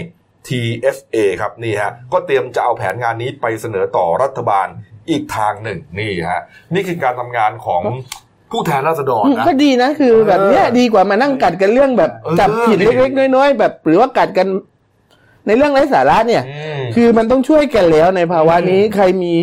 [0.49, 4.67] TSA ครับนี่ฮะก็เตรียมจะเอาแผนงานนี้ไปเสนอต่อรัฐบาล
[5.11, 6.43] อีกทางหนึ่งนี่ฮะ
[6.75, 7.83] นี่คือการทำงานของ
[8.53, 14.49] ผู้แทนราษฎรนะก็ดีนะคือแบบเนี้ยดีกว่ามานั่งกัดกันเรื่องแบบเออจับผิดดีเล็กๆน้อยๆแบบหรือว่ากัดกัน
[15.49, 19.35] ในเรื่องไร้สาระเนี่ยอืมคือมันต้องช่วยกันแล้วในภาวะนี้ใครมี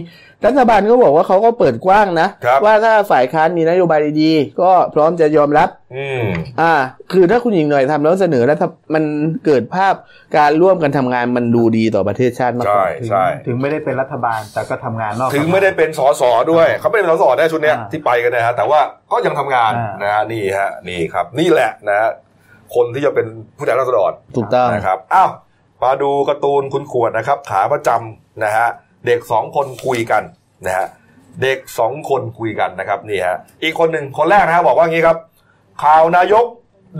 [0.45, 6.23] รัฐบาลก็บอกว่าเขาก็เปิดกว้างนะครับว่าถ้าฝ่ายค้านมีนโยบายดีๆ ก็พร้อมจะยอมรับอืม
[6.61, 6.73] อ่า
[7.13, 9.03] คือถ้าคุณหญิงหน่อยทำแล้วเสนอแล้วถ้ามัน
[9.45, 9.93] เกิดภาพ
[10.37, 18.79] การร่วมกันทำงานมันดูดีต่อประเทศชาติมากกใช่ว่าถึงใช่ถึงไม่ได้เป็นรัฐบาลแต่ก็ทำงานนอกถึงไม่ได้เป็นสสด้วยเขาไม่ได้เป็นสสได้ชุดเนี้ยอ่าที่ไปกันนะฮะแต่ว่า
[19.11, 22.09] ก็ยังทำงานอ่านนะฮะนี่ฮะนี่ครับ นี่แหละนะฮะ
[22.75, 25.29] คนที่จะเป็นผู้แทนราษฎรถูกต้องนะครับอ้าว
[25.83, 28.67] มาดูการ์ตูนคุณขวดนะครับ ขาประจำนะฮะ
[29.05, 30.23] เด็กสองคนคุยกัน
[30.65, 30.87] นะฮะ
[31.43, 35.17] เด็กสองคนคุยกันนะครับนี่ฮะอีกคนหนึ่งคนแรกนะฮะบอกว่างี้ครับ
[35.83, 36.45] ข่าวนายก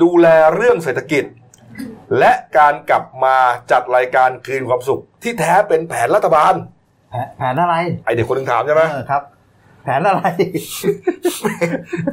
[0.04, 1.24] ดูแลเรื่องเศรษฐกิจ
[2.20, 3.36] และการกลับมา
[3.72, 6.54] จัดรายการคืนความสุข ที่แท้เป็นแผนรัฐบาล
[7.12, 9.24] แผนแผนอะไร ไอเด็กคนหนึงถามใช่ไหมเออครับ
[9.86, 10.26] แผนอะไร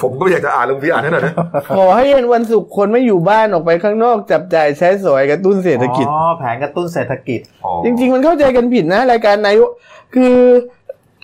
[0.03, 1.35] ผมก็อยากจะอ่านลงพี่อ่านให้หน่อยนะ
[1.77, 7.41] ขอให้เย็นวันศุกร์คนไม่อยู่บ้านออกไปข้างนอกจับจ่ายใช้สอยกระตุ้นเศรษฐกิจ อ๋อ แผนกระตุ้นเศรษฐกิจ
[7.85, 9.69] จริง ๆ มันเข้าใจกันผิดนะ รายการนายก
[10.15, 10.37] คือ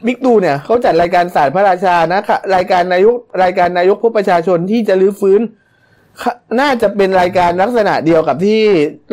[0.07, 5.55] บิ๊กตูเนี่ยเขาจัดรายการศาสตร์พระราชานะคะรายการนายกรายการนายกพบประชาชนที่จะรื้อฟื้นค่ะ
[6.61, 8.61] น่าจะเป็นรายการลักษณะเดียวกับที่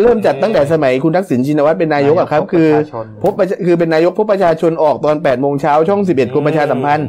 [0.02, 7.08] เริ่มจัดตั้งแต่สมัยคุณทักษิณชินวัตรเป็นนายกอะครับนายกพบคือประชาชนพบประชาคือเป็นนายกพบประชาชนออกตอน8ปดโมงเช้าช่อง 11กรมประชาสัมพันธ์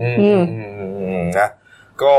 [0.00, 1.48] อืมอือืมมอืมอืมนะ
[2.02, 2.14] ก็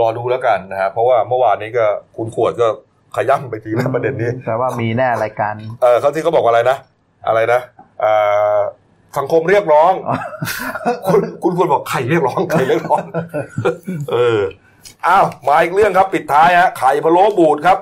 [0.00, 2.68] รอดูแล้วกันนะฮะเพราะว่าเมื่อวานนี้ก็คุณขวดก็
[3.14, 6.76] ขย้ำไปทีแล้วประเด็นนี้แต่ว่ามีแน่รายการเออเขาที่เขาบอกว่าอะไรนะ
[7.28, 7.60] อะไรนะ
[8.00, 8.12] เอ่
[8.56, 8.58] อ
[9.18, 9.92] สังคมเรียกร้อง
[11.08, 13.04] คุณคุณควรบอกใครเรียกร้องใครเรียกร้อง
[14.12, 14.40] เออ
[15.06, 17.78] อ้าว มาอีกเรื่องครับปิดท้ายฮะไข่พะโล้บูดครับ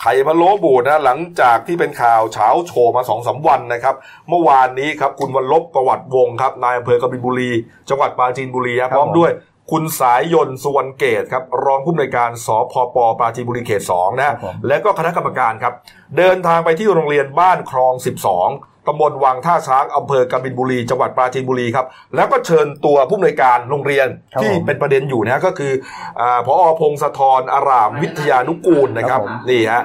[0.00, 3.94] ไข่พะโล้บูดนะหลังจากที่เป็นข่าวเช้าโชว์มาสองสามวันนะครับ
[4.28, 7.50] เมื่อวานนี้ครับคุณวันลบประวัติวงศ์ครับนายอำเภอกบินบุรี
[7.88, 9.32] จังหวัดปราจีนบุรีครับครับพร้อมผมด้วย
[9.70, 15.74] คุณสายยนต์สุวรรณเกตครับรองผู้อำนวยการสพปปราจีนบุรีเขตสองนะฮะครับผมและก็คณะกรรมการครับ
[16.16, 17.94] เดินทางไปที่โรงเรียนบ้านคลอง
[18.36, 25.72] 12 ตำบลวังท่าช้างอำเภอกบินบุรีจังหวัดปราจีนบุรีครับ แล้วก็เชิญตัวผู้อำนวยการโรงเรียนครับที่ผมเป็นประเด็นอยู่นะฮะก็คือ
[26.20, 29.82] อาพอพงศธรอารามวิทยานุกูลนะครับครับผมนี่ฮะ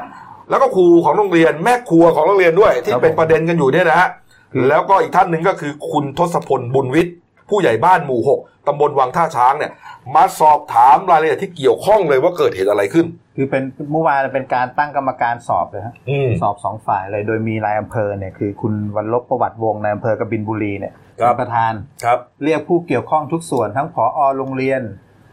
[0.49, 4.09] แล้วก็ครูของโรงเรียนแม่ครัวของโรงเรียนด้วย ที่ครับผมเป็นประเด็นกันอยู่เนี่ยนะฮะ
[4.53, 7.15] คือแล้วก็อีกท่านหนึ่งก็คือคุณทศพลบุญวิทย์
[7.49, 9.71] ผู้ใหญ่บ้านหมู่หกตำบลวังท่าช้างเนี่ย
[10.15, 13.05] มาสอบถามรายละเอียดที่เกี่ยวข้องเลยว่าเกิดเหตุอะไรขึ้น
[13.35, 24.81] คือเป็นเมื่อวานเป็นการตั้งกรรมการสอบเลยฮะอืมสอบสองฝ่ายเลยโดยมีนายอำเภอเนี่ยคือคุณวันลบประวัติวงศ์นายอำเภอกบินบุรีเนี่ยครับเป็นประธานครับเรียกผู้เกี่ยวข้องทุกส่วนทั้งผอโรงเรียน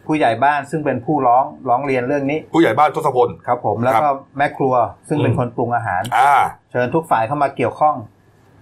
[0.07, 4.75] ผู้ใหญ่บ้านซึ่งเป็นผู้ร้องร้องเรียนเรื่องนี้ ผู้ใหญ่บ้านทศพลครับผมแล้วก็แม่ครัว
[5.09, 6.35] ซึ่งเป็นอืมคนปรุงอาหารอ่า
[6.71, 7.95] เชิญทุกฝ่ายเข้ามาเกี่ยวข้อง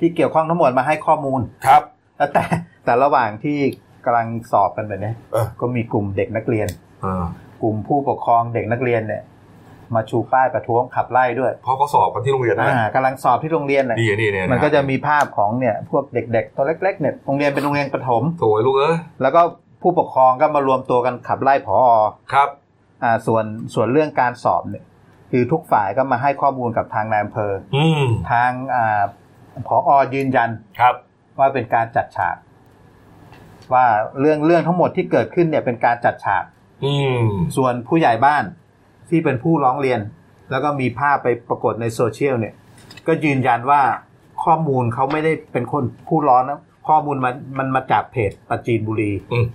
[0.00, 1.82] ที่เกี่ยวข้องทั้งหมดมาให้ข้อมูลครับ
[2.16, 2.44] แล้วแต่
[2.84, 3.58] แต่ระหว่างที่
[4.04, 6.68] กำลังสอบกันแบบนี้เออก็มีกลุ่มเด็กนักเรียน
[7.04, 7.24] อ่า
[7.62, 9.22] กลุ่มผู้ปกครองเด็กนักเรียนเนี่ย
[9.94, 19.40] มาชูป้ายประท้วงขับไล่ด้วยเพราะเขาสอบกันที่โรงเรียนนะอ่ากำลังสอบที่โรงเรียนน่ะนี่นี่เนี่ยมันก็จะมีภาพของเนี่ย พวกเด็ก ๆ ตัวเล็ก ๆ เนี่ยโรงเรียนเป็นโรงเรียนประถมโถยลูกเอ้ยแล้วก็
[19.82, 21.78] ผู้ปกครองก็มารวมตัวกันขับไล่ผอ
[22.32, 22.48] ครับ
[23.02, 23.44] อ่าส่วน
[23.74, 24.84] ส่วนเรื่องการสอบเนี่ย
[25.30, 29.02] คือทุกฝ่ายก็มาให้ข้อมูลกับทางนายอำเภออืมทางอ่า
[29.68, 30.94] ผอยืนยันครับ
[31.38, 32.36] ว่าเป็นการจัดฉาก
[33.72, 33.86] ว่า
[34.20, 36.44] เรื่องเรื่องทั้งหมดที่เกิดขึ้นเนี่ยเป็นการจัดฉาก
[36.84, 38.44] อืมส่วนผู้ใหญ่บ้าน
[39.10, 40.00] ที่เป็นผู้ร้องเรียน
[40.50, 42.54] แล้วก็มีภาพไปปรากฏในโซเชียลเนี่ย
[43.06, 43.82] ก็ยืนยันว่า
[44.44, 49.46] ข้อมูลเขาไม่ได้เป็นคนผู้ร้อนนะข้อมูลมันมันมาจากเพจปราจีนบุรีอืม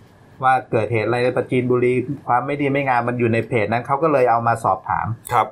[0.44, 1.94] ว่าเกิดเหตุอะไรในปราจีนบุรี
[2.28, 5.48] ความไม่ดีไม่งามมันอยู่ในเพจนั้นเขาก็เลยเอามาสอบถามครับ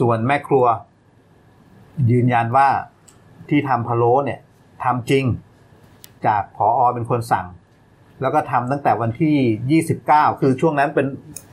[0.00, 0.64] ส่วนแม่ครัว
[2.10, 2.68] ยืนยันว่า
[3.48, 4.40] ที่ทำพะโล้เนี่ย
[4.84, 5.24] ทำจริง
[6.26, 7.46] จากผออเป็นคนสั่ง
[8.20, 11.06] แล้วก็ทำตั้งแต่วันที่ 29 คือช่วงนั้นเป็น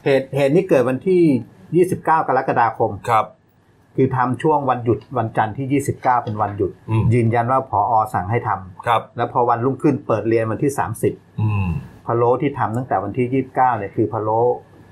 [0.03, 3.25] เหตุเหตุนี้เกิดวันที่ 29 กรกฎาคมครับ
[3.95, 10.71] คือทำช่วงวันหยุดวันจันทร์ที่ 29 เป็นวันหยุดอืมยืนยันว่าผออสั่งให้ทำครับ แล้วพอวันรุ่งขึ้นเปิดเรียนวันที่
[11.05, 11.67] 30อืม
[12.05, 14.39] พะโล้ที่ทำตั้งแต่วันที่ 29เนี่ยคือพะโล้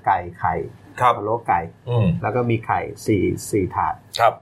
[0.06, 0.54] ไก่ไข่
[1.00, 4.34] ครับพะโล้ไก่อืมแล้วก็มีไข่สี่สี่ถาดครับ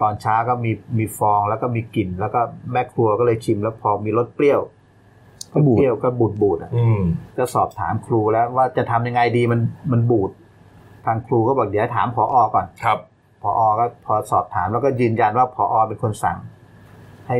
[0.00, 2.40] ตอนเช้าก็มีมีฟองแล้วก็มีกลิ่น แล้วก็
[2.72, 4.60] แม่ครัวก็เลยชิมแล้วพอมีรสเปรี้ยว
[5.54, 7.00] ก็บูดเปรี้ยวก็บูดบูดอะอืม
[7.38, 9.60] ก็สอบถามครูแล้วว่าจะทำยังไงดีมัน
[9.92, 10.30] มันบูด
[11.06, 12.98] ทางครูก็บอกเดี๋ยวถามผออก่อนครับ
[13.42, 16.36] ผอก็พอสอบถามแล้วก็ยืนยันว่าผอเป็นคนสั่ง
[17.26, 17.36] ให้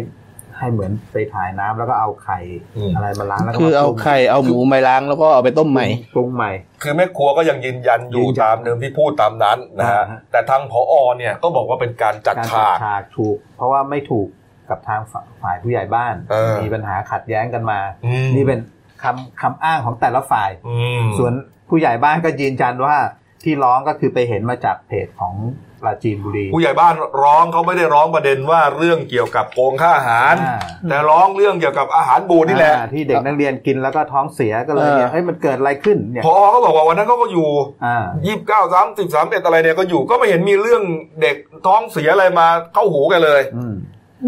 [0.59, 2.39] ให้เหมือนไปถ่ายน้ำแล้วก็เอาไข่
[2.77, 6.51] อืมอะไรมาล้างแล้วก็คือมเอาปรุงไข่เอาหมูมาล้างแล้วก็เอาไปต้มใหม่ปรุงใหม่
[6.83, 14.29] คือแม่ครัวก็ยังยืนยันอยู่ยืนยันตามเดิมที่พูดตามนั้นนะฮะอ่าฮะแต่ทางผอเนี่ยก็บอกว่าเป็นการจัดการฉากฉากถูก เพราะว่าไม่ถูก
[14.71, 18.61] กับทางฝ่ายฝ่ายผู้ใหญ่บ้านเออมีปัญหาขัดแย้งกันมาอืมนี่เป็น
[19.03, 21.33] คำคำอ้างของแต่ละฝ่ายอืมส่วน
[21.69, 22.97] ผู้ใหญ่บ้านก็ยืนยันว่า
[23.43, 25.35] ที่ร้องก็คือไปเห็นมาจากเพจของ
[25.81, 30.59] ปราจีนบุรี ผู้ใหญ่บ้านร้องเขาไม่ได้ร้องประเด็นว่าเรื่องเกี่ยวกับโกงค่าอาหารอ่า
[30.91, 37.49] แต่ร้องเรื่องเกี่ยวกับอาหารบูดนี่แหละอ่าที่เด็กนักเรียนกินแล้วก็ท้องเสียก็เลยเออเนี่ยเฮ้ยมันเกิดอะไรขึ้นเนี่ยพอเขาบอกว่าวันนั้นเขาก็อยู่
[37.85, 40.83] อ่ายี่สิบเก้าสามสิบสามเอ็ดอะไรเนี่ยก็อยู่ก็ไม่เห็นมีเรื่อง
[41.23, 43.75] เด็กท้องเสียอะไรมาเข้าหูแกันเลยอืม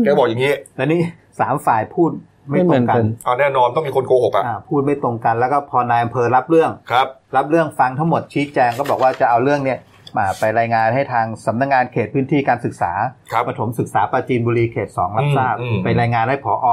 [0.05, 1.01] แกบอกอย่างนี้ แล้วนี่
[1.41, 2.11] สามฝ่ายพูด
[2.51, 9.79] ไม่ไม่ตเหรมืองนกักันนอ่าแน่นอนต้องมีคนโกหกอะอ่าพูดไม่ตรงกันแล้วก็พอนายอำเภอรับเรื่องครับ รับเรื่องฟังทั้งหมดชี้แจงก็บอกว่าจะเอาเรื่องเนี่ย
[10.17, 12.93] มาไปรายงานให้ทางสำนักงานเขตพื้นที่การศึกษา
[13.33, 16.67] ครับปฐมศึกษาปราจีนบุรีเขตสองรับทราบอืมอืมไปรายงานให้ผอ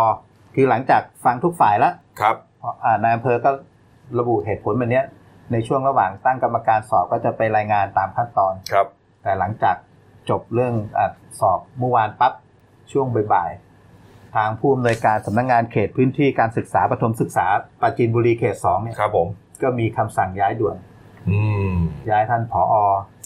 [0.56, 2.36] คือหลังจากฟังทุกฝ่ายแล้วครับ
[2.86, 3.52] อ่านายอำเภอก็
[4.20, 5.06] ระบุเหตุผลแบบเนี้ย
[5.52, 8.88] ในช่วงระหว่างตั้งกรรมการสอบก็จะไปรายงานตามขั้นตอนครับ
[9.24, 9.76] แต่หลังจาก
[10.30, 12.34] จบเรื่องอะสอบเมื่อวานปั๊บ
[12.92, 17.46] ช่วงบ่ายๆทางผู้อำนวยการสำนักงานเขตพื้นที่การศึกษาปฐมศึกษา
[17.82, 19.28] ปราจีนบุรีเขตสองเนี่ยครับผม
[19.62, 20.76] ก็มีคำสั่งย้ายด่วน
[21.30, 21.42] อื
[21.72, 21.74] ม
[22.10, 22.76] ย้ายท่านผอ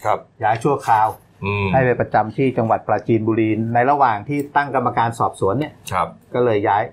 [0.06, 1.08] ครับย้ายชั่วคราว
[1.46, 6.84] อืมให้ไปประจำที่จังหวัดปราจีนบุรีในระหว่างที่ตั้งกรรมการสอบสวนเนี่ยครับก็เลยย้าย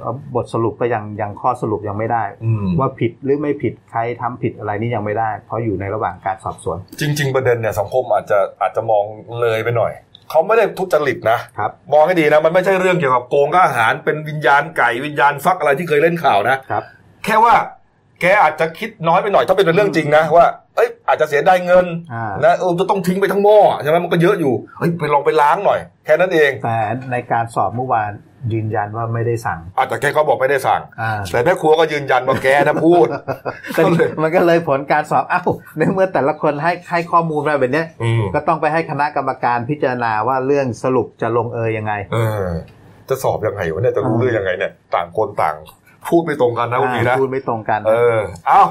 [0.00, 9.04] เอ่อบทสรุปก็ยังยังข้อสรุปยังไม่ได้อืมว่าผิดหรือไม่ผิดใครทำผิดอะไรนี่ยังไม่ได้ เพราะอยู่ในระหว่างการสอบสวน จริง ๆ ประเด็นเนี่ยสังคมอาจจะอาจจะมอง
[9.40, 9.92] เลยไปหน่อย
[10.30, 16.82] เขาไม่ได้ทุจริตนะครับมองให้ดีนะมันไม่ใช่เรื่องเกี่ยวกับโกงค่าอาหารเป็นวิญญาณไก่วิญญาณฟักอะไรที่เคยเล่นข่าวนะครับ
[17.24, 17.54] แค่ว่า
[18.20, 26.78] แกอาจจะคิดน้อยไปหน่อยถ้าเป็นเรื่องจริงนะว่าเอ้ยอาจจะเสียได้เงินอ่านะเออจะต้องทิ้งไปทั้งหม้อใช่ไหมมันก็เยอะอยู่เฮ้ยไปลองไปล้างหน่อย แค่นั้นเองแต่
[27.12, 28.12] ในการสอบเมื่อวาน
[28.52, 33.06] ยืนยันว่าไม่ได้สั่งอาจจะแกก็บอกไม่ได้สั่งอ่าแต่แม่ครัวก็ยืนยันว่าแกนะพูด
[33.76, 35.42] ก็เลยมันก็เลยผลการสอบเอ้า
[35.76, 42.44] ในเมื่อแต่ละคนให้ให้ข้อมูลมาแบบเนี้ยอืมก็ต้องไปให้คณะกรรมการพิจารณาว่าเรื่องสรุปจะลงเอยยังไงเออ
[43.08, 45.56] จะสอบยังไงวะเนี่ยจะรู้เรื่องยังไงเนี่ย ต่างคนต่าง
[46.08, 48.62] พูดไม่ตรงกันนะคุณมีนะอ่าพูดไม่ตรงกัน เออ เอา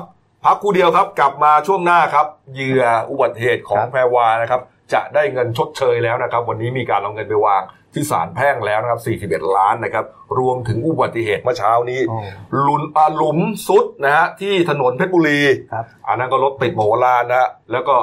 [0.43, 4.62] พักครู่เดียวครับ กลับมาช่วงหน้าครับเหยื่ออุบัติเหตุของครับแพรวานะครับ
[4.93, 7.62] จะได้เงินชดเชยแล้วนะครับ วันนี้มีการเอาเงินไปวาง
[7.93, 10.06] ที่ศาลแพ่งแล้วนะครับ41 ล้านนะครับ
[10.39, 12.17] รวมถึงอุบัติเหตุเมื่อเช้านี้โอ้
[12.62, 15.39] หลุนอาหลุมซุดนะฮะที่ถนนเพชรบุรี
[15.73, 17.95] ครับอันนั้นก็รถติดโมโหลานนะฮะแล้วก็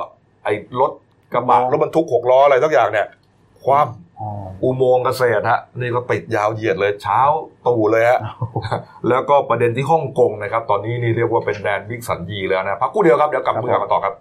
[0.44, 0.92] ไอ้รถ
[1.33, 3.07] กระบะโอ้รถบรรทุกหกล้ออะไรทุกอย่างเนี่ย
[3.64, 3.87] ความ
[4.20, 4.29] อ๋อ
[4.62, 7.20] อุโมงค์เกษตรฮะนี่ก็ติดยาวเหยียดเลยเช้า
[7.66, 8.20] ตู่เลยฮะ
[9.09, 14.14] แล้วก็ประเด็นที่ฮ่องกงนะครับ ตอนนี้นี่เรียกว่าเป็นแดนมิคสัญญีแล้วนะพักกู้เดียวครับเดี๋ยวกลับครับมาคุยกันต่อครับ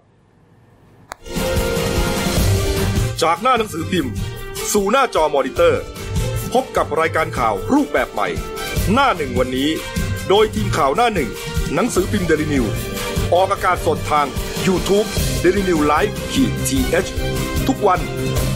[3.22, 4.12] จากหน้าหนังสือพิมพ์
[4.72, 5.82] สู่หน้าจอมอนิเตอร์
[6.52, 8.28] พบกับรายการข่าวรูปแบบใหม่
[8.92, 9.68] หน้าหนึ่งวันนี้
[10.28, 11.30] โดยทีมข่าวหน้าหนึ่ง
[11.74, 12.64] หนังสือพิมพ์เดลินิวส์
[13.34, 14.26] ออกอากาศสดทาง
[14.66, 15.08] YouTube
[15.42, 18.00] d e l i n e w Live ขีดทีเทุกวัน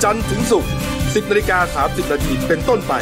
[0.03, 0.70] จันทร์ถึงศุกร์
[1.01, 2.92] 10นาฬิกา30นาทีเป็นต้นไป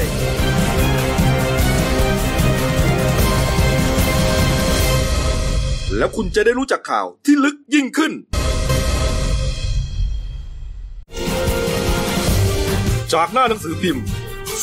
[5.96, 8.12] แล้วคุณจะได้รู้จักข่าวที่ลึกยิ่งขึ้น
[13.14, 14.04] จากหน้าหนังสือพิมพ์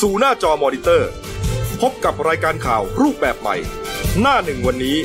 [0.01, 1.09] สู่หน้าจอมอนิเตอร์
[1.81, 3.55] พบกับรายการข่าวรูปแบบใหม่
[4.21, 4.97] หน้าหนึ่งวันนี้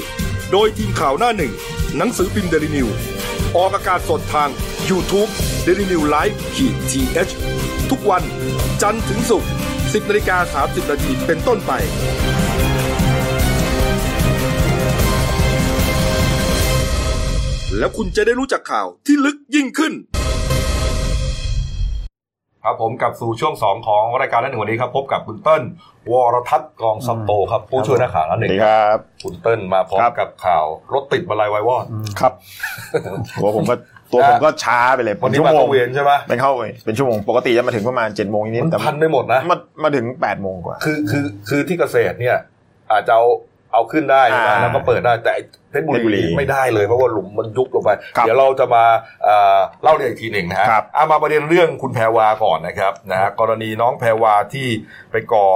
[0.52, 1.52] โดยทีมข่าวหน้าหนึ่ง
[1.96, 2.88] หนังสือพิมพ์เดลิวิว
[3.56, 4.50] ออกอากาศสดทาง
[4.90, 5.30] YouTube
[5.66, 8.22] d e l i n e w Live ขีดทีเทุกวัน
[8.82, 11.72] จันทร์ถึงศุกร์10นาฬิกา30นาทีเป็นต้นไป
[17.78, 19.94] แล้วคุณจะได้รู้จักข่าวที่ลึกยิ่งขึ้น
[22.64, 25.62] ครับผมกลับสู่ช่วงสองของรายการนั้นหนึ่งวันนี้ครับพบกับคุณเติ้ล
[26.10, 31.84] วรทัศน์กองสัมโตครับผู้ช่วยนักข่าวนั้นหสวันึ่สงดีครับคุณเติ้ลมาพร้อมครับกับข่าวรถติดมาลายไวายวอด
[32.20, 32.32] ครับ
[33.40, 33.74] หัวผมก็
[34.12, 36.52] ตัวผมก็ช้าไปเลยวันเป็นนี้ชั่วมาโมงเข้าเวรใช่ไหมเป็นเข้า
[36.84, 42.38] เป็นชั่วโมงปกติจะมาถึงประมาณเจ็ดโมงนิดมันๆแต่พันไปหมดนะมามาถึงแปดโมงกว่าคือคือคือที่เกษตรเนี่ย
[42.92, 43.24] อาจจะเอา
[43.72, 48.84] เอาขึ้นได้ใช่ไหมอ่าแล้วก็เปิดได้แต่ไอ้เพชรบุเพชรบุรีรีไม่ได้เลยเพราะว่าหลุมมันยุบลงไปครับเดี๋ยวเราจะมา
[49.24, 54.68] เอ่อเล่าเรื่องอีกทีหนึ่งนะฮะครับเอามาประเด็นเรื่องคุณแพรวาก่อนนะครับนะฮะกรณีน้องแพรวาที่
[55.10, 55.46] ไปก่อ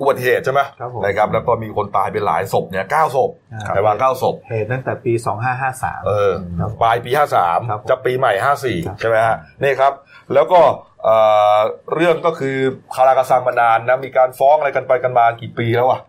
[0.00, 5.12] อุบัติเหตุใช่ไหมครับผมนะครับแล้วก็มีคนตายไปหลายศพเนี่ยเก้าศพอ่าแพรวาเก้าศพเหตุตั้งแต่ปี
[5.60, 9.92] 2553เออครับปลายปีครับผม53 จะปีใหม่ครับ54 ใช่ไหมฮะนี่ครับ
[10.34, 10.60] แล้วก็
[11.04, 11.16] เอ่
[11.56, 11.58] อ
[11.94, 12.56] เรื่องก็คือ
[12.94, 16.00] คาราคาซังมานานนะมีการฟ้องอะไรกันไปกันมากี่ปีแล้วอะ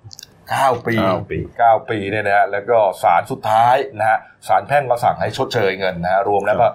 [0.49, 6.67] เก้าปีเก้าปีเก้าปีเนี่ยนะฮะแล้วก็ศาลสุดท้ายนะฮะศาลแพ่งก็สั่งให้ชดเชยเงินนะฮะรวมแล้วก็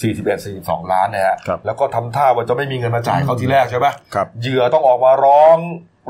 [0.00, 5.56] 41 42 ล้านนะฮะครับแล้วก็ทำท่าว่าจะไม่มีเงินมาจ่ายเขาทีแรกใช่ไหมครับเหยื่อต้องออกมาร้อง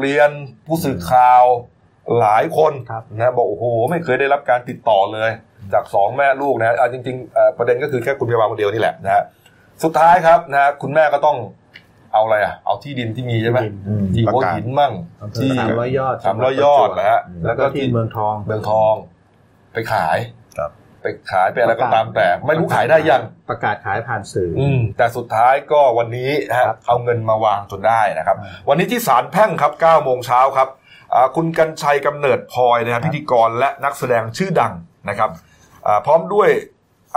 [0.00, 0.30] เรียน
[0.66, 1.44] ผู้สื่อข่าว
[2.20, 5.30] หลายคนครับนะบอกโอ้โหไม่เคยได้รับการติดต่อเลย
[5.72, 9.22] จากสองแม่ลูกนะฮะอะจริงๆเอ่อประเด็นก็คือแค่คุณพยาบาลคนเดียวนี่แหละนะฮะ
[9.84, 11.36] สุดท้ายครับนะฮะคุณแม่ก็ต้อง
[12.12, 14.92] เอาอะไรอะเอาที่ดินที่มีใช่ไหมที่ดินอืมที่ประหัวกาศหินมั่ง
[15.42, 18.94] ที่สามร้อยยอดสามร้อยยอดนะฮะแล้แล้ววก็ก็ที่ที่เมืองทองเมืองทอง
[19.72, 20.18] ไปขาย
[20.58, 20.70] ครับ
[21.02, 30.68] ไปขายไปอะไรก็ตามแต่ ไม่รู้ขายได้ยังประกาศขายผ่านสื่อออืมแต่สุดท้ายก็วันนี้ฮะครับเอาเงินมาวางจนได้นะครับอ่าวันนี้ที่ศาลแพ่งครับ9โมงเช้าครับ
[31.14, 34.72] อ่าคุณกัญชัยกำเนิดพลอยนะฮะพิธีกรและนักแสดงชื่อดัง
[35.08, 35.30] นะครับ
[35.86, 36.48] อ่าพร้อมด้วย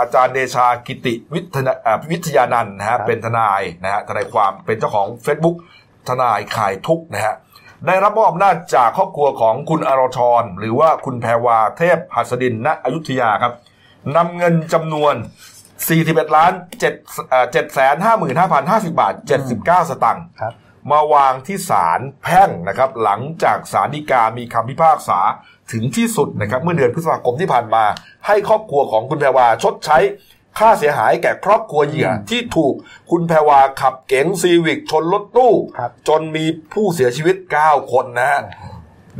[0.00, 5.56] อาจารย์เดชากิติวิทยาอ่าวิทยานันท์นะฮะเป็นทนายนะฮะทนายความเป็นเจ้าของ Facebook
[6.08, 7.34] ทนายขายทุกข์นะฮะ
[7.86, 13.54] ได้รับมอบอำนาจจากครอบครัวของคุณอรชร หรือว่าคุณแพรวาเทพหัสดินณอยุธยาครับ
[14.16, 15.14] นำเงินจำนวน
[15.74, 19.14] 41ล้าน7 7 5 5 5 0 50 บาท
[19.52, 20.54] 79 สตังค์ครับ
[20.90, 25.20] มาวางที่ศาลแพ่งนะครับ หลังจากศาลฎีกามีคำพิพากษา
[25.72, 27.84] ถึงที่สุดนะครับเมื่อเดือนพฤษภาคมที่ผ่านมา
[28.26, 29.98] ให้ครอบครัวของคุณแพรวาชดใช้
[30.58, 32.74] ค่าเสียหายแก่ครอบครัวเหยื่อที่ถูก
[33.10, 38.40] คุณแพรวาขับเก๋งซีวิกชนรถตู้ครับจนมีผู้เสียชีวิต 9 คนนะฮะ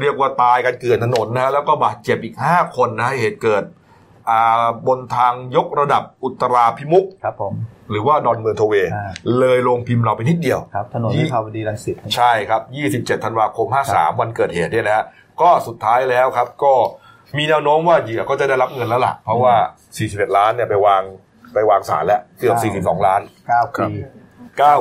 [0.01, 3.65] เรียกว่าตายกันเกลื่อนถนนนะฮะแล้วก็บาดเจ็บอีก 5 คนนะฮะเหตุเกิด
[4.31, 7.55] อ่าบนทางยกระดับอุตราพิมุกครับผม
[7.91, 12.63] หรือว่าดอนเมืองโทเวย์อ่าเลยลงพิมพ์เราไปนิดเดียวครับถนนยี่วิภาวดีรังสิตใช่ครับ
[12.95, 15.05] 27 ธันวาคม 53 วันเกิดเหตุเนี่ยนะฮะ
[15.41, 16.75] ก็สุดท้ายแล้วครับ ก็
[17.39, 19.55] มีแนวโน้มว่าเหยื่อก็จะได้รับเงินแล้วล่ะ เพราะว่า
[19.97, 21.03] 41 ล้านเนี่ยไปวาง
[21.55, 24.05] ไปวางศาลแล้วเกือบ 42 ล้านเก้าครัปีบ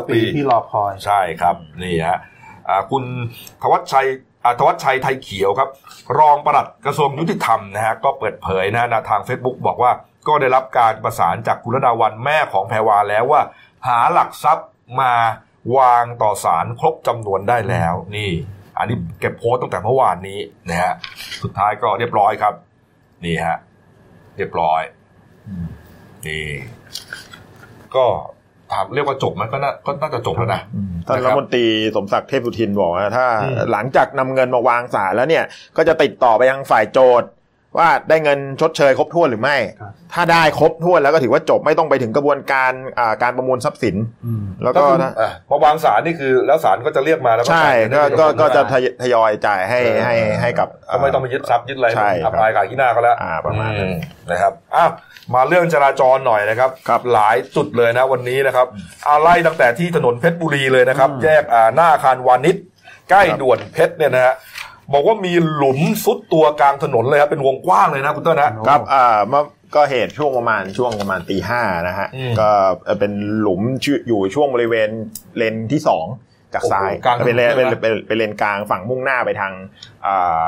[0.06, 2.20] 9ปีที่รอคอยใช่ครับนี่ฮะ
[2.70, 3.04] อ่าคุณ
[3.62, 4.08] ธวัชชัย
[4.44, 5.70] อ่าธวัชชัยไทยเขียวครับ
[6.20, 9.91] รองปลัดกระทรวงยุติธรรมนะฮะก็เปิดเผยนะนะทาง Facebook บอกว่า
[10.28, 13.41] ก็ได้รับการประสานจากคุณรดาวันแม่ของแพรวาแล้วว่า
[13.88, 14.70] หาหลักทรัพย์
[15.02, 15.13] มา
[15.78, 18.32] วางต่อศาลครบจำนวนได้แล้วนี่
[18.78, 20.94] อันนี้เก็บโพสต์ตั้งแต่เมื่อวานนี้นะฮะ
[21.44, 22.54] สุดท้ายก็เรียบร้อยครับ
[23.26, 23.58] นี่ฮะ
[24.38, 24.82] เรียบร้อย
[26.28, 26.46] นี่
[27.96, 28.06] ก็
[28.72, 30.62] ถามเรียกว่าจบไหมก็น่าก็น่าจะจบแล้วนะ
[31.08, 35.44] ท่านนะครัรัฐบมนตรีสมศักดิ์เทพสุทินบอกว่าถ้าอืมหลังจากนำเงินมาวางศาลแล้วเนี่ย
[35.78, 37.30] ก็จะติดต่อไปยังฝ่ายโจทย์
[37.78, 53.98] ว่าได้เงินชดเชยครบถ้วนหรือไม่ครับถ้าได้ครบถ้วนแล้วก็ถือว่าจบไม่ต้องไปถึงกระบวนการอ่าการประมูลทรัพย์สินอืมแล้วก็ก็คือถ้าอะมาวางศาลนี่คือแล้วศาลก็จะเรียกมาแล้วก็ใช่จ่ายเงินก็ให้ก็เจ้าของก็จะได้ทยทยอยจ่ายให้ให้ให้ให้กับก็ไม่ต้องไปยึดทรัพย์ยึดอะไรใช่อับอายขายขี้หน้าก็แล้วอ่าประมาณนั้นอื
[54.32, 54.92] นะครับอ้าว
[55.34, 58.68] มาเรื่องจราจรหน่อยนะครับครับหลายจุดเลยนะวันนี้นะครับ
[59.06, 62.58] เอาไล่ตั้งแต่ที่ถนนเพชรบุรีเลยนะครับ แยกอ่าหน้าอาคารวานิช
[63.10, 64.34] ใกล้ด่วนเพชรเนี่ยนะฮะ
[64.93, 69.43] บอกว่ามีหลุมซุดตัวกลางถนนเลยครับเป็นวงกว้างเลยนะคุณเต้นนะครับอ่าเมื่อ
[69.76, 72.50] ก็เหตุช่วงประมาณช่วงประมาณตีห้านะฮะอืมก็
[73.00, 74.89] เป็นหลุมชื่ออยู่ช่วงบริเวณ
[75.38, 76.06] เลนที่สอง
[76.54, 79.54] จากซ้ายโอ้โหกลางถนนเป็นเลนเลยเป็นนะเป็นเป็นเลนกลางฝั่งมุ่งหน้าไปทาง
[80.06, 80.45] อ่า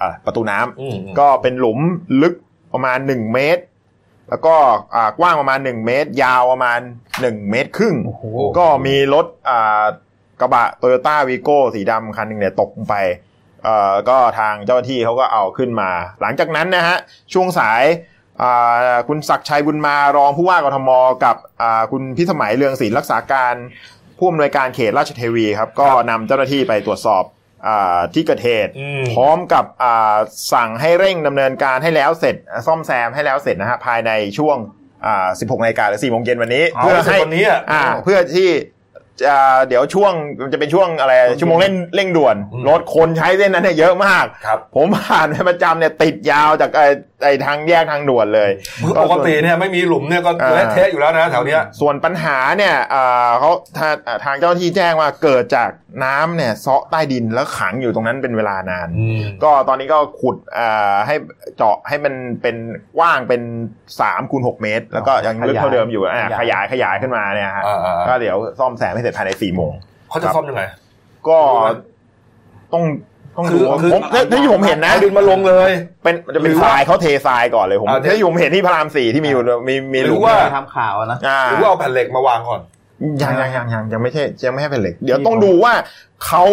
[0.00, 1.78] อ่าประตูน้ำอืมก็เป็นหลุม
[2.22, 2.34] ลึก
[2.72, 3.62] ประมาณหนึ่งเมตร
[4.30, 4.54] แล้วก็
[4.94, 6.78] อ่ากว้างประมาณหนึ่งเมตร ยาวประมาณ
[7.20, 8.24] หนึ่งเมตรครึ่งโอ้โห
[8.58, 9.84] ก็มีรถอ่า
[10.40, 12.96] กระบะโตโยต้าวีโก้สีดำคันหนึ่งเนี่ยตกลงไป
[13.64, 15.90] เอ่อก็ทางเจ้าหน้าที่เขาก็เอาขึ้นมา
[16.20, 16.96] หลังจากนั้นนะฮะ
[17.32, 17.82] ช่วงสาย
[18.42, 20.90] อ่าคุณศักดิ์ชัยบุญมารองผู้ว่ากทม
[21.24, 23.54] กับอ่าคุณพิสมัยเรืองศรีรักษาการ
[24.18, 27.24] ผู้อำนวยการเขตราชเทวีครับก็นำเจ้าหน้าที่ไปตรวจสอบ
[27.66, 30.16] อาที่เกิดเหตุอืมพร้อมกับอ่า
[30.52, 34.56] สั่งให้เร่งดำเนินการให้แล้วเสร็จ ซ่อมแซมให้แล้วเสร็จนะฮะภายในช่วง
[35.06, 38.66] อ่า16นาฬิกาหรือ4โมงเย็นวันนี้เอาให้เสร็จวันนี้อะอ่าเพื่อที่จะ
[39.68, 46.70] เดี๋ยวช่วงมันจะเป็นช่วงอะไรชั่วโมงเร่งเร่งด่วนอืมรถคนใช้เส้นนั้นเนี่ยเยอะมากครับผมผ่านไปประจำเนี่ยติดยาวจาก
[47.22, 48.50] ไอ้ไอ้ทางแยกทางด่วนเลย
[48.86, 55.70] คือปกติเนี่ยไม่มีหลุมเนี่ยก็อ่าเละเทะอยู่แล้วนะแถวเนี้ยส่วนปัญหาเนี่ยอ่าเขาทางอ่าทางเจ้าหน้าที่แจ้งว่าเกิดจาก
[56.04, 58.88] น้ำเนี่ยเซาะใต้ดินแล้วขังอยู่ตรงนั้นเป็นเวลานาน
[59.44, 61.14] ก็ตอนนี้ก็ขุดอ่าให้
[61.56, 62.56] เจาะให้มันเป็น
[62.96, 63.42] กว้างเป็น
[63.90, 69.72] 3คูณ6เมตร แล้วก็ยังลึกเท่าเดิมอยู่อ่าขยายขยายขึ้นมาเนี่ยฮะอ่าอ่าอ่าก็เดี๋ยวซ่อมแซมให้เสร็จภายใน4โมง
[70.10, 70.62] เขาจะซ่อมยังไง
[71.28, 71.38] ก็
[72.72, 72.84] ต้อง
[73.36, 75.70] ต้องคืดูอคือผมถ้าถ้าที่ผมเห็นนะอาดินมาลงเลย
[76.02, 82.60] เป็นมันจะเป็นหรือทว่ารายเขาเททรายก่อนเลยผมอ่าเดี๋ยวที่ผมเห็นที่พระรามสี่ที่มีอยู่มีมีหรือลุมว่าทำข่าวอะนะอ่าหรือว่าเอาแผ่นเหล็กมาวางก่อน
[83.22, 85.72] ยังยังยังยังยังไม่ใช่ยังไม่ให้เป็นเหล็ก เดี๋ยวที่ต้องผมดูว่า
[86.26, 86.44] เขา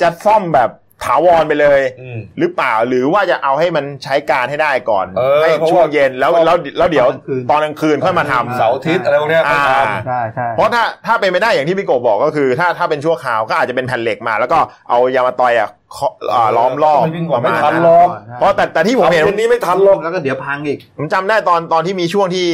[0.00, 0.70] จะซ่อมแบบ
[1.04, 7.06] ถาวรไปเลยอืมหรือเปล่าหรือว่าจะเอาให้มันใช้การให้ได้ก่อนเออให้เพราะช่วงว่าเย็นแล้วแล้วแล้วเดี๋ยว
[7.50, 14.58] ตอนกลางคืนค่อยมาทำเสาร์อาทิตย์อะไรพวกเนี้ยต้องทอ่าใช่ใช่เพราะถ้าถ้าเป็นไม่ได้อย่างที่พี่โกบบอกก็คือ ถ้าถ้าเป็นชั่วคราวก็อาจจะเป็นแผ่นเหล็กมา แล้วก็
[14.90, 22.46] เอายามาตอยอะเคาะอ่าล้อมรอบไม่วิ่งก่อนประมาณไม่ทันนั้นหรอกเพราะแต่แต่ที่ำผมเห็นเย็นนี้ไม่ทันหรอกแล้วก็เดี๋ยวพังอีกผมจำได้ตอนตอนที่มีช่วงที่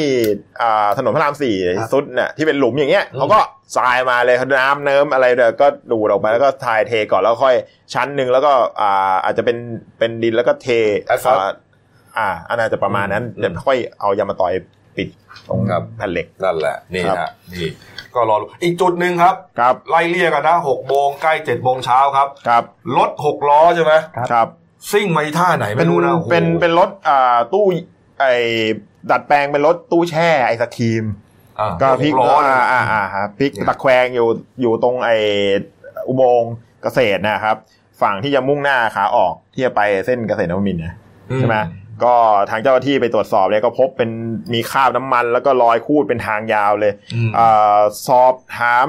[0.61, 3.39] อ่าถนนพระรามสี่ครับซุดเนี่ยที่เป็นหลุมอย่างเงี้ยอืมเขาก็
[3.77, 7.55] ทรายมาเลยน้ำเนิ้มอะไรเดี๋ยวก็ดูดออกไปแล้วก็ทายเทก่อนแล้วค่อย
[7.95, 9.57] ชั้นหนึ่งแล้วก็อ่าอาจจะเป็น
[9.99, 10.69] เป็นดินแล้วก็เท
[11.07, 11.51] แอสฟัลต์อ่า
[12.19, 14.53] อ่าอันน่าจะประมาณนั้นอืมเดี๋ยวค่อยเอายามาตอย
[14.97, 15.09] ปิด
[15.49, 17.69] ตรงครับแผ่นเหล็กนั่นแหละนี่ครับฮะนี่
[18.15, 22.63] ก็รอดูอีกจุดหนึ่งครับครับ ไล่เรียกกันนะหกโมงใกล้เจ็ดโมงเช้าครับครับ
[22.97, 23.93] รถหกล้อใช่ไหม
[24.33, 24.49] ครับ
[24.91, 27.65] ซิ่งมาอีท่าไหนเป็ไม่นรู้นะโอ้โหเป็นเป็นรถอ่าตู้
[28.21, 28.35] ไอ้
[29.11, 31.17] ดัดแปลงเป็นรถตู้แช่ไอศครีมอะ
[31.83, 34.29] ก็พลิกหล้อเนี่ยอ่าอ่าอ่าฮะพลิกเนี่ยตะแควงอยู่
[34.61, 35.11] อยู่ตรงไอ
[36.09, 36.53] อุโมงค์
[36.83, 37.57] เกษตรนะครับ
[38.03, 40.95] ฝั่งที่จะมุ่งหน้าขาออกที่จะไปเส้นเกษตรนวมินทร์นะ
[41.37, 41.57] ใช่ไหม
[42.05, 42.15] ก็
[42.51, 44.11] ทางเจ้าหน้าที่ไปตรวจสอบเนี่ยก็พบเป็น
[44.53, 48.87] มีคราบน้ำมัน แล้วก็รอยคูดเป็นทางยาวเลยอืมอาสอบถาม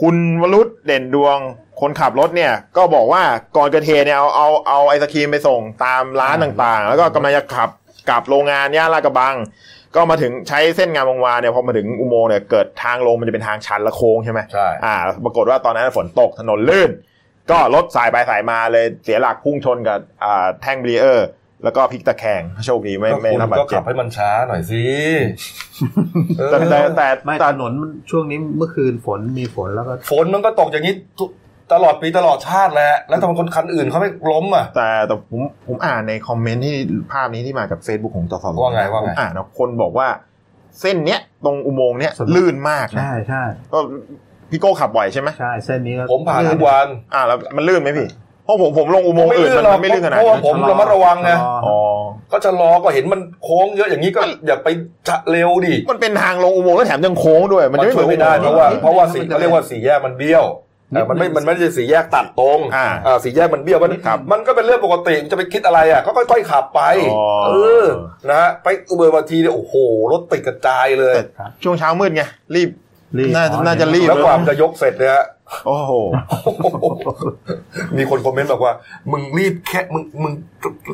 [0.00, 1.38] คุณวรุษเด่นดวง
[1.80, 3.22] คนขับรถเนี่ย ก็บอกว่า
[3.56, 7.70] ก่อนเกิดเหตุเนี่ยเอาเอาเอาไอศครีมไปส่งตามร้านต่างๆ แล้วก็กำลังจะขับ
[8.08, 9.34] กลับโรงงานย่านลาดกระบัง
[9.96, 14.94] ก็มาถึงใช้เส้นงานวงวานเนี่ยพอมาถึงอุโมงค์เนี่ยเกิดทางลงมันจะเป็นทางชันและโค้งใช่ไหมใช่อ่า
[15.24, 16.90] ปรากฏว่าตอนนั้นฝนตกถนนลื่น
[17.50, 21.28] ก็รถสายไปสายมาเลยเสียหลักพุ่งชนกับอ่าแท่งแบริเออร์
[21.64, 24.82] แล้วก็พลิกตะแคงโชคดีไม่ก็ไม่คุณรับบาก็ดเจ็ขับบให้มันช้าหน่อยสิ
[26.38, 31.30] เออแต่แต่แต่ไม่แต่ถนนมันช่วงนี้เมื่อคืนฝนมีฝนแล้วก็ ฝนมันก็ตกอย่างนี้ทุก
[31.72, 36.76] ตลอดปีตลอดชาติแหละแล้วทำไมคนคันอื่นเขาไม่ล้มอะ แต่แต่ผมผมอ่านในคอมเมนต์ที่
[37.12, 40.08] ภาพนี้ที่มาจาก Facebook ของจสว่าไงว่าไงผมอ่านนะคนบอกว่า
[40.80, 43.42] เส้นเนี้ยตรงอุโมงค์เนี้ยถนนลื่นมากนะใช่ใช่
[43.72, 43.78] ก็
[44.50, 48.08] พี่โก้ขับบ่อยใช่ไหมใช่เส้นนี้ก็ผมผ่านทุกวันอ่าแล้วมันลื่นไหมพี่
[48.44, 51.78] เพราะผมผมลงอุโมงค์อื่นมันหรอกมันไม่ลื่นขนาดเพราะว่านี้ผมระมัดระวังไงชะลออ๋อ
[52.32, 54.68] ก็จะรอก็เห็นมันโค้งเยอะอย่างนี้ก็อย่าไป
[55.08, 60.65] จะเร็วดิมันเป็นทางลงอุโมงค์แล้วแถมยังโค้งด้วย มันมันจะไม่เหช่มืวอยนไม่ได้อุโมงค์เพราะว่านิดนึงเพราะว่าสีมันจะเขาเรียกว่าสีแยกมันเบี้ยวแต่
[61.10, 66.80] มันไม่นิดนึงมันไม่ใช่สีแยกตัดตรงอ่าอ่าสีแยกมันเบี้ยวมันครับมันก็เป็นเรื่องปกติจะไปคิดอะไรอะก็ค่อยๆขับไป
[67.10, 67.86] อ๋อเออ
[68.30, 69.74] นะฮะไปอุเบอร์บางทีเนี่ยโอ้โห
[70.12, 71.24] รถติดกระจายเลยแต่
[71.62, 72.22] ช่วงเช้ามืดไง
[72.54, 72.70] รีบ
[73.18, 75.26] รีบน่าอ๋อน่าจะรีบแล้วกว่ามันจะยกเสร็จเนี่ยฮะ
[75.66, 75.92] โอ้โห
[77.98, 78.72] มีคนคอมเมนต์บอกว่า
[79.12, 80.32] มึงรีบแค่มึงมึง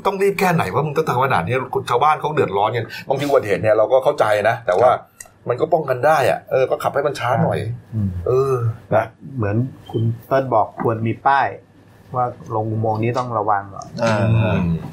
[0.07, 1.55] ต้องรีบแค่ไหนว่ามึงต้องทำขนาดนี้
[1.91, 4.91] ชาวบ้านเขาเดือดร้อนกันบางทีอุบัติเหตุเนี่ยเราก็เข้าใจนะ แต่ว่า
[5.49, 7.59] มันก็ป้องกันได้อะเออก็ขับให้มันช้าหน่อย
[7.95, 8.55] อืมเออ
[8.95, 9.05] นะ
[9.37, 9.57] เหมือน
[9.91, 11.49] คุณเติ้ลบอกควรมีป้าย
[12.17, 14.17] ว่าลงอุโมงค์นี้ต้องระวังก่อนอ่า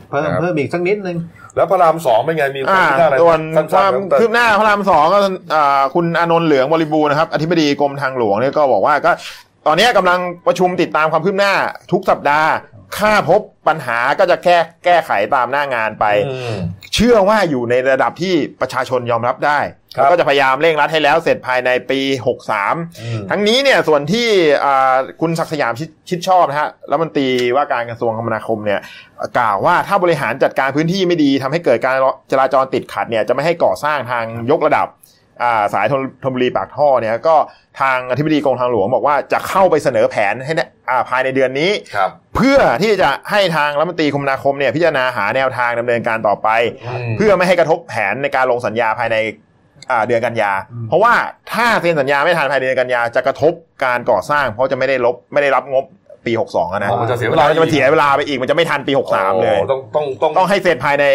[0.08, 1.18] เพิ่มนะครับเพิ่มอีกสักนิดนึง
[1.56, 5.20] แล้วพระรามสองเป็นไงมีควาอ่ามคืบหน้าอะไรส่วนสั้นความๆครับคืบหน้าพระรามสองก็
[5.54, 9.12] อ่าคุณอานนท์เหลืองบริบูรณ์นะครับอธิบดีกรมทางหลวงเนี่ยก็บอกว่าก็
[9.68, 11.54] ตอนนี้กำลังประชุมติดตามความคืบหน้า
[11.92, 12.52] ทุกสัปดาห์
[12.98, 16.56] ค่าพบปัญหาก็จะแก้แก้ไขตามหน้างานไปอืม
[16.94, 19.60] เชื่อว่าอยู่ในระดับที่ประชาชนยอมรับได้
[19.96, 24.28] ครับแล้วก็จะพยายามเร่งรัดให้แล้วเสร็จภายในปีอืม63 ทั้งนี้เนี่ยส่วนที่
[24.66, 28.80] อ่าคุณศักดิ์สยามชิดชิดชอบนะฮะรัฐมนตรีว่าการกระทรวงคมนาคมเนี่ย
[29.38, 31.96] กล่าวว่าถ้าบริหารจัดการพื้นที่ไม่ดีทำให้เกิดการ
[32.32, 34.99] จราจรติดขัดเนี่ยจะไม่ให้ก่อสร้างทางยกระดับอ่า
[35.74, 37.36] สายธนธนบุรีปากท่อเนี่ยก็
[37.82, 46.50] ทางอธิบดีกรมทางหลวงบอกว่าจะเข้าไปเสนอแผนให้เนี่ยอ่าภายในเดือนนี้ครับเพื่อที่จะให้ทางรัฐมนตรีคมนาคมเนี่ยพิจารณาหาแนวทางดำเนินการต่อไป
[46.86, 49.18] อืมเพื่อไม่ให้กระทบแผนในการลงสัญญาภายใน
[49.92, 51.14] อ่าเดือนกันยาอืมเพราะว่า
[51.54, 55.86] ถ้าเซ็นสัญญาไม่ทันภายในเดือนกันยาจะกระทบการก่อสร้าง เพราะจะไม่ได้ลบไม่ได้รับงบ
[56.26, 61.06] ปี 62อะนะอ๋อมันจะเสียเวลามันจะมาเสียเวลาไปอีกมันจะไม่ทันปี 63 เลยโอ้ต้องต้องต้องต้องให้เสร็จภายใน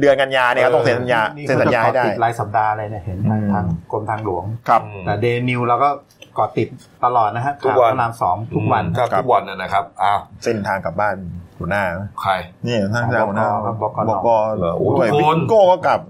[0.00, 5.88] เดือนกันยาเนี่ยครับเออต้องเซ็นสัญญานี่เซ็นเขาสัญจะญาเกาะให้ได้ติดรายสัปดาห์เลยเนี่ยเห็นทางอืมทางกรมทางหลวงครับอืมแต่เดนิวเราก็
[6.34, 6.68] เกาะติด
[7.04, 11.16] ตลอดนะฮะทุกวันข่าวพระรามสองทุกวันครับทุกวันนะนะครับอ้าวเส้นทางกลับบ้าน
[11.58, 11.82] หัวหน้า
[12.22, 12.32] ใคร
[12.66, 13.48] นี่ท่านทางหัวหน้า
[13.82, 14.28] บกบก
[14.58, 16.00] เหรอโอ้ด้วยทุกคนพี่โก้ก็กลับ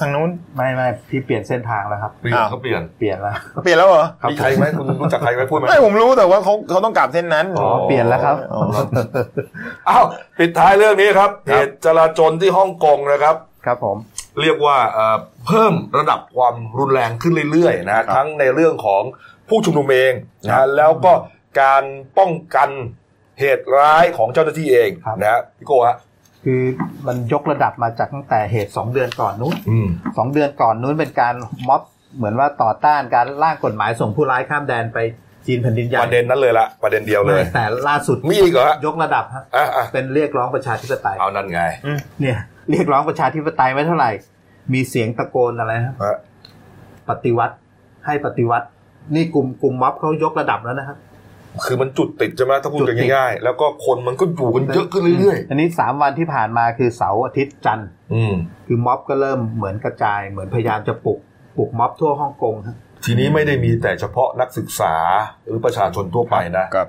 [0.00, 3.34] ทางนู้นไม่ไม่พี่เปลี่ยนเส้นทางแล้วครับเปลี่ยนอ้าวเขาเปลี่ยนเปลี่ยนแล้ว
[3.64, 8.60] เปลี่ยนแล้วเหรอมีใครไหมคุณรู้จักใครไหมพูดไหมไม่ผมรู้แต่ว่าเขาเขาต้องกลับเส้นนั้นอ๋อเปลี่ยนแล้วครับอ๋อ
[9.88, 10.04] อ้าว
[10.38, 13.36] ปิดท้ายเรื่องนี้ครับครับเหตุจราจนที่ฮ่องกงนะครับ
[13.66, 13.96] ครับผม
[14.40, 19.02] เรียกว่าเอ่อเพิ่มระดับความรุนแรงขึ้นเรื่อยๆนะทั้งในเรื่องของ
[19.48, 20.12] ผู้ชุมนุมเอง
[20.50, 21.12] ครันะบแล้วก็
[21.60, 21.84] การ
[22.18, 22.70] ป้องกัน
[23.40, 25.96] เหตุร้ายของเจ้าหน้าที่เองครับนะฮะพี่โก้ฮะ
[26.44, 26.62] คือ
[27.06, 31.34] มันยกระดับมาจากตั้งแต่เหตุสองเดือนก่อนนู้นอืมสองเดือนก่อนนู้นเป็นการ
[31.68, 31.82] ม็อบ
[32.16, 34.98] เหมือนว่าต่อต้านการร่างกฎหมายส่งผู้ร้ายข้ามแดนไป
[35.46, 41.60] จีนแผ่นดินใหญ่ประเด็นนั้นเลยละประเด็นเดียวเลย แต่ล่าสุดมีอีกเหรอฮะยกระดับฮะอะอะเป็นเรียกร้องประชาธิปไตยเอานั่นไง
[42.20, 42.38] เนี่ย
[42.70, 44.10] เรียกร้องประชาธิปไตยไม่เท่าไหร่
[44.72, 45.94] มีเสียงตะโกนอะไรนะฮะ
[47.08, 47.54] ปฏิวัติ
[48.06, 48.66] ให้ปฏิวัติ
[49.14, 50.96] นี่กลุ่มกลุ่มม็อบเขายกระดับแล้วนะครับ
[51.66, 58.34] คือมันจุดติดใช่ไหมถ้าพูดกันจุดติดง่ายๆแล้วก็คนมันก็อยู่กันเยอะขึ้นเรื่อยอันนี้สามวันที่ผ่านมาคือเสาร์อาทิตย์จันทร์ๆอืม
[58.66, 61.18] คือม็อบก็เริ่มเหมือนกระจาย เหมือนพยายามจะปลุก
[61.56, 64.94] ปลุกม็อบทั่วฮ่องกงฮะทีนี้ไม่ได้มีแต่เฉพาะนักศึกษา
[65.44, 66.88] หรือประชาชนทั่วไปนะครับ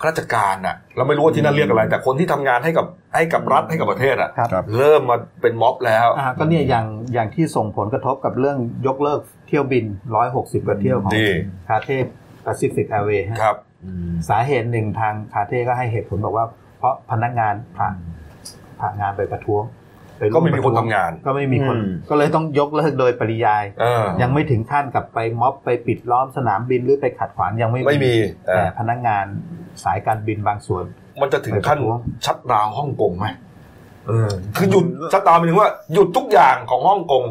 [0.00, 9.84] ข้าราชการน่ะ เราไม่รู้ว่าที่นั่นเรียกอะไร แต่คนที่ทำงานให้กับให้กับรัฐให้กับประเทศอะครับครับเริ่มมาเป็นม็อบแล้วอ่าก็เนี่ยอย่างอย่างที่ส่งผลกระทบกับเรื่องยกเลิกเที่ยวบิน
[10.26, 11.32] 160กว่าเที่ยวของนี่
[11.68, 13.56] Cathay Pacific Airways ครับ
[14.28, 16.46] สาเหตุหนึ่งทางคาเท่ก็ให้เหตุผลบอกว่า
[16.78, 17.94] เพราะพนักงานผ่าน
[18.80, 19.62] ผ่านงานไปประท้วง
[20.22, 28.14] ปร่วก็ไม่มีคนทำงาน ก็ไม่มีคนอืมก็เลยต้องยกเลิกโดยปริยายเออยังไม่ถึงขั้นกับไปม็อบไปปิดล้อมสนามบินหรือไปขัดขวางยังไม่ไม่มี
[28.48, 29.24] เอแต่อพนักงาน
[29.84, 30.84] สายการบินบางส่วน
[31.20, 33.26] มันจะถึงขั้นไปประท้วงชัดดาวน์ฮ่องกงไหม
[34.08, 37.24] เออคือหยุดชัดดาวน์หมายถึงว่าหยุดทุกอย่างของฮ่องกง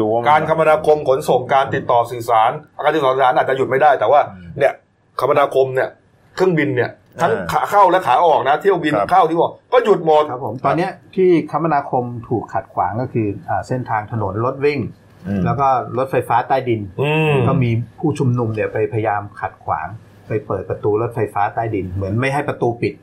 [0.00, 2.50] ดูว่าการคมนาคมขนส่งการติดต่อสื่อสาร
[2.84, 4.20] การติดต่อสื่อสารอาจจะหยุดไม่ได้ แต่ว่า
[4.58, 4.72] เนี่ย
[5.20, 5.88] คมนาคมเนี่ย
[6.36, 6.90] เครื่องบินเนี่ย
[7.22, 14.80] ทั้งขาเข้าและขาออกนะ เที่ยวบินเข้าที่บอกก็หยุดหมดครับผมตอนเนี้ยที่คมนาคมถูกขัดขวางก็คืออ่าเส้นทางถนนรถวิ่ง
[15.26, 15.68] อืมแล้วก็
[15.98, 19.86] รถไฟฟ้าใต้ดินอืมก็มีผู้ชุมนุมเนี่ยไปพยายามขัดขวาง
[20.28, 22.94] ไปเปิดประตูรถไฟฟ้าใต้ดิน เหมือนไม่ให้ประตูปิด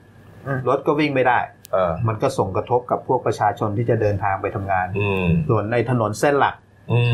[0.48, 1.40] อืมรถก็วิ่งไม่ได้
[1.74, 6.64] เออมันก็ส่งกระทบกับพวกประชาชนที่จะเดินทางไปทำงานอืมส่วนในถนนเส้นหลักอืม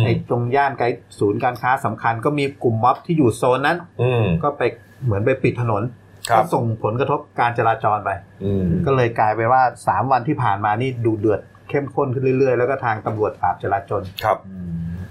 [0.05, 0.86] ในตรงย่านไกล
[1.19, 4.61] ศูนย์การค้าสำคัญ ก็มีกลุ่มม็อบที่อยู่โซนนั้น อืมก็ไป
[5.05, 5.84] เหมือนไปปิดถนน
[6.30, 8.09] ครัก็บส่งผลกระทบการจราจรไป
[8.43, 14.38] อืมก็เลยกลายไปนว่าสามวันที่ผ่านมานี่ดูเดือดเข้มข้นขึ้นเรื่อยๆ แล้วก็ทางตำรวจปราบจราจรครับ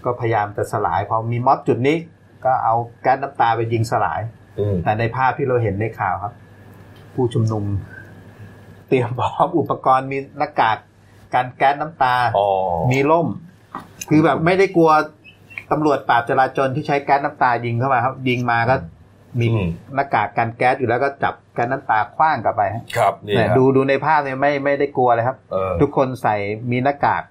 [0.04, 1.96] ก็พยายามจะสลายพอมีม็อบจุดนี้
[2.44, 4.20] ก็เอาแก๊สน้ำตาไปยิงสลาย
[4.58, 6.32] อืมแต่ในภาพที่เราเห็นในข่าวครับ
[7.14, 7.64] ผู้ชุมนุม
[8.88, 10.78] เตรียมพร้อมอุปกรณ์มีหน้ากาก
[11.34, 12.48] กันแก๊สน้ำตาอ๋อ
[12.92, 13.28] มีร่ม
[14.08, 14.90] คือแบบไม่ได้กลัว
[15.72, 18.74] ตำรวจปราบจราจรที่ใช้แก๊สน้ำตายิงเข้ามาครับ ยิงมาก็
[19.40, 26.36] มีอืมหน้ากากกันแก๊สอยู่แล้วก็จับแก๊สน้ำตาคว้างกลับไปฮะครับนี่เนี่ยฮะดูดูในภาพเนี่ยไม่ไม่ได้กลัวเลยครับเออทุกคนใส่
[26.70, 27.22] มีหน้ากาก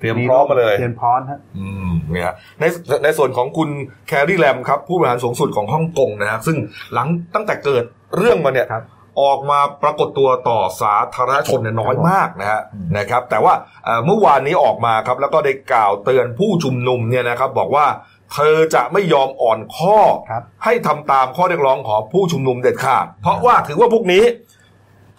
[0.00, 2.64] เตรียมพร้อมมาเลยเตรียมพร้อมฮะอืมเนี่ยฮะใน
[3.04, 3.68] ในส่วนของคุณ
[4.08, 6.56] แคร์รีแลมครับ ผู้บริหารสูงสุดของฮ่องกงนะฮะซึ่ง
[6.94, 7.84] หลังตั้งแต่เกิด
[8.16, 8.82] เรื่องมาเนี่ยครับ
[9.20, 12.60] ออกมาปรากฏตัวต่อสาธารณชนเนี่ยน้อยมากนะฮะ
[12.98, 13.54] นะครับ แต่ว่า
[13.84, 17.86] เอ่อเมื่อวานนี้ออกมาครับ แล้วก็ได้กล่าวเตือนผู้ชุมนุมเนี่ยนะครับ บอกว่า
[18.32, 19.98] เธอจะไม่ยอมอ่อนข้อ
[20.30, 24.24] ครับให้ทำตามข้อเรียกร้องของผู้ชุมนุมเด็ดขาด เพราะว่าถือว่าพวกนี้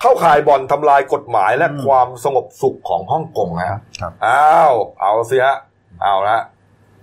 [0.01, 5.57] เข้าข่ายบ่อนทำลายกฎหมายและอืมความสงบสุขของฮ่องกงฮะครับอ้าวเอาสิฮะ
[6.01, 6.39] เอาละ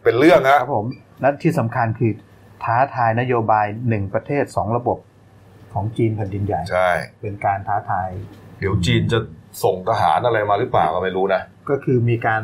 [0.03, 0.86] เป็นเรื่องฮะครับผม
[1.20, 2.12] และที่สำคัญคือ
[2.64, 4.99] ท้าทายนโยบายหนึ่งประเทศสองระบบ
[5.75, 6.91] ของจีนแผ่นดินใหญ่ ใช่
[7.23, 8.09] เป็นการท้าทาย
[8.59, 9.18] เดี๋ยวจีนจะ
[9.64, 12.43] ส่งทหารอะไรมาหรือเปล่าก็ไม่รู้นะ ก็คือมีการ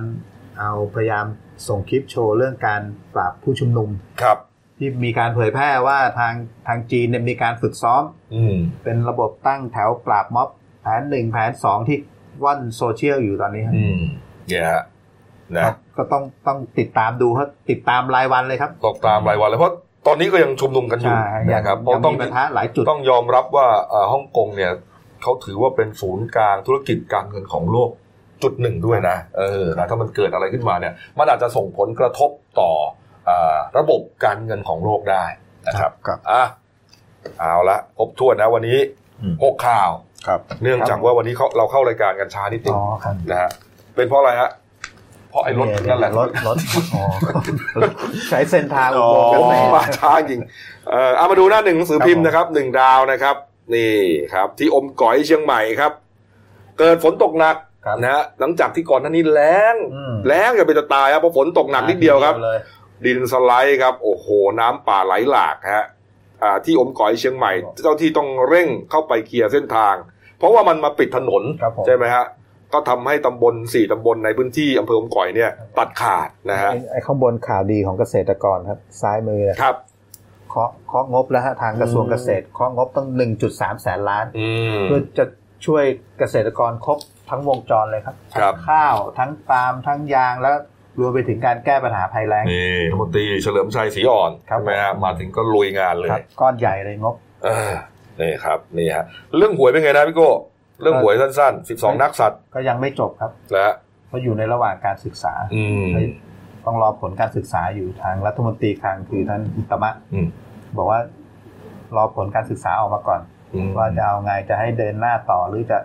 [0.61, 1.27] เอาพยายาม
[1.69, 2.83] ส่งคลิปโชว์เรื่องการ
[3.15, 3.89] ปราบผู้ชุมนุม
[4.23, 4.39] ครับ
[4.79, 6.35] ที่มีการเผยแพร่ว่าทาง
[6.67, 8.03] ทางจีนเนี่ยมีการฝึกซ้อม
[8.35, 10.49] อืม เป็นระบบตั้งแถวปราบม็อบ
[10.83, 11.99] แผนหนึ่งแผนสองที่
[12.45, 14.01] ว่อนโซเชียลอยู่ตอนนี้ครับอืม
[14.49, 14.83] เนี่ยฮะ
[15.57, 15.65] นะ
[15.97, 19.75] ก็ต้องต้องติดตามดูครับติดตามรายวันเลยครับ ตกตามรายวันเลยเพราะ
[20.07, 24.73] ตอนนี้ก็ยังชุมนุมกันอยู่ใช่ยังนะครับเพยัราะงต้องมีปัญหาหลายจุดต้องยอมรับว่าเอ่อฮ่องกงเนี่ย
[25.23, 27.91] เขาถือว่าเป็นศูนย์กลางธุรกิจการเงินของโลก
[28.43, 32.31] จุดหนึ่งด้วยนะเออนะถ้ามันเกิดอะไรขึ้นมาเนี่ย มันอาจจะส่งผลกระทบ
[32.61, 32.73] ต่อ
[33.27, 35.25] เอ่อระบบการเงินของโลกได้
[35.67, 36.45] นะครับครับอะ
[37.39, 38.79] เอาละครบถ้วนนะวันนี้
[39.23, 39.91] อืมหกข่าว
[40.27, 43.51] ครับ เนื่องจากว่าวันนี้เขาเราเข้ารายการกันช้านิดนึงอ๋อครับนะฮะ
[43.97, 44.66] เป็นเพราะอะไรฮะเพ
[45.37, 46.57] ราะไอ้รถนั่นแหละรถรถ
[46.95, 47.05] อ๋อ
[48.29, 50.41] ใช้เส้นทางอุโมงค์โอ้เกษตรมาช้าจริง
[50.91, 53.37] เอ่อเอามาดูหน้าหนึ่งหนังสือพิมพ์นะครับหนึ่งดาวนะครับ
[53.75, 53.97] นี่
[54.35, 55.93] ครับ ที่อมก๋อยเชียงใหม่ครับ
[56.79, 57.57] เกิดฝนตกหนัก
[57.87, 62.59] ครับนะฮะหลังจากที่ก่อนหน้านี้แล้งอืมแล้งอย่าไปจะตายครับเพราะฝนตกหนักนิดเดียวครับเลย
[63.05, 64.27] ดินสไลด์ครับ โอ้โห
[64.61, 65.85] น้ำป่าไหลหลากฮะ
[66.43, 69.95] อ่าที่อมก๋อยเชียงใหม่ เจ้าที่ต้องเร่งเข้าไปเคลียร์เส้นทาง
[70.39, 72.25] เพราะว่ามันมาปิดถนนครับผมใช่ไหมฮะ
[72.73, 79.77] ก็ทำให้ตำบลสี่ตำบลในพื้นที่อำเภออมก๋อยเนี่ย ตัดขาดนะฮะไอ้ไอ้ข้างบนข่าวดีของเกษตรกรครับ ซ้ายมือเนี่ยครับ
[80.51, 83.09] เคาะเคาะงบแล้วฮะทางกระทรวงเกษตรเคาะงบตั้ง
[83.47, 85.25] 1.3แสนล้านอืมเพื่อจะ
[85.67, 85.85] ช่วย
[86.19, 86.99] เกษตรกรครบ
[87.31, 90.57] ทั้งวงจรเลยครับครับทั้งข้าวทั้งปาล์มทั้งยางแล้ว
[91.01, 97.15] รวมไปถึงการแก้ปัญหาภัยแล้งนี่รัฐมนตรีเฉลิมชัยศรีอ่อนครับใช่ไหมฮะมาถึงก็ลุยงานเลยครับก้อนใหญ่เลยงบ
[97.45, 97.75] เออ
[98.21, 99.05] นี่ครับนี่ฮะ
[99.37, 100.31] เรื่องหวยเป็นไงนะพี่โก้
[100.81, 103.75] เรื่องหวยสั้นๆ12นักสัตว์ก็ยังไม่จบครับนะฮะ
[104.09, 105.87] เพราะอยู่ในระหว่างการศึกษาอืม
[106.65, 110.29] ต้องรอผลการศึกษาอยู่ทางรัฐมนตรีคลังคือท่านอุตตมะอืม
[110.77, 111.01] บอกว่า
[111.97, 113.21] รอผลการศึกษาออกมาก่อน
[113.55, 115.79] อืมว่าจะเอาไงจะให้เดินหน้าต่อหรือจะ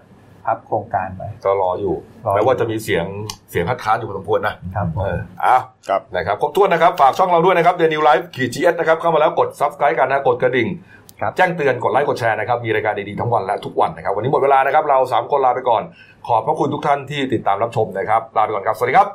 [0.46, 3.06] พับโครงการไปก็รออยู่รออยู่แม้ว่าจะมีเสียง
[3.52, 11.01] เสียงคัดค้านอยู่พอสมควรนะครับผมเอออ้าวครับนะครับครบถ้วนนะครับ ฝากช่องเราด้วยนะครับเดนิวไลฟ์ขีดจีเอสนะครับ เข้ามาแล้วกด subscribe กันนะกดกระดิ่งครับ
[11.38, 15.84] แจ้งเตือนกดไลค์กดแชร์นะครับ มีรายการดีๆทั้งวันและทุกวันนะครับ วันนี้หมดเวลานะครับ เราสามคนลาไปก่อน
[16.28, 19.12] ขอบพระคุณทุกท่านที่ติดตามรับชมนะครับ ลาไปก่อนครับ สวัสดีครับ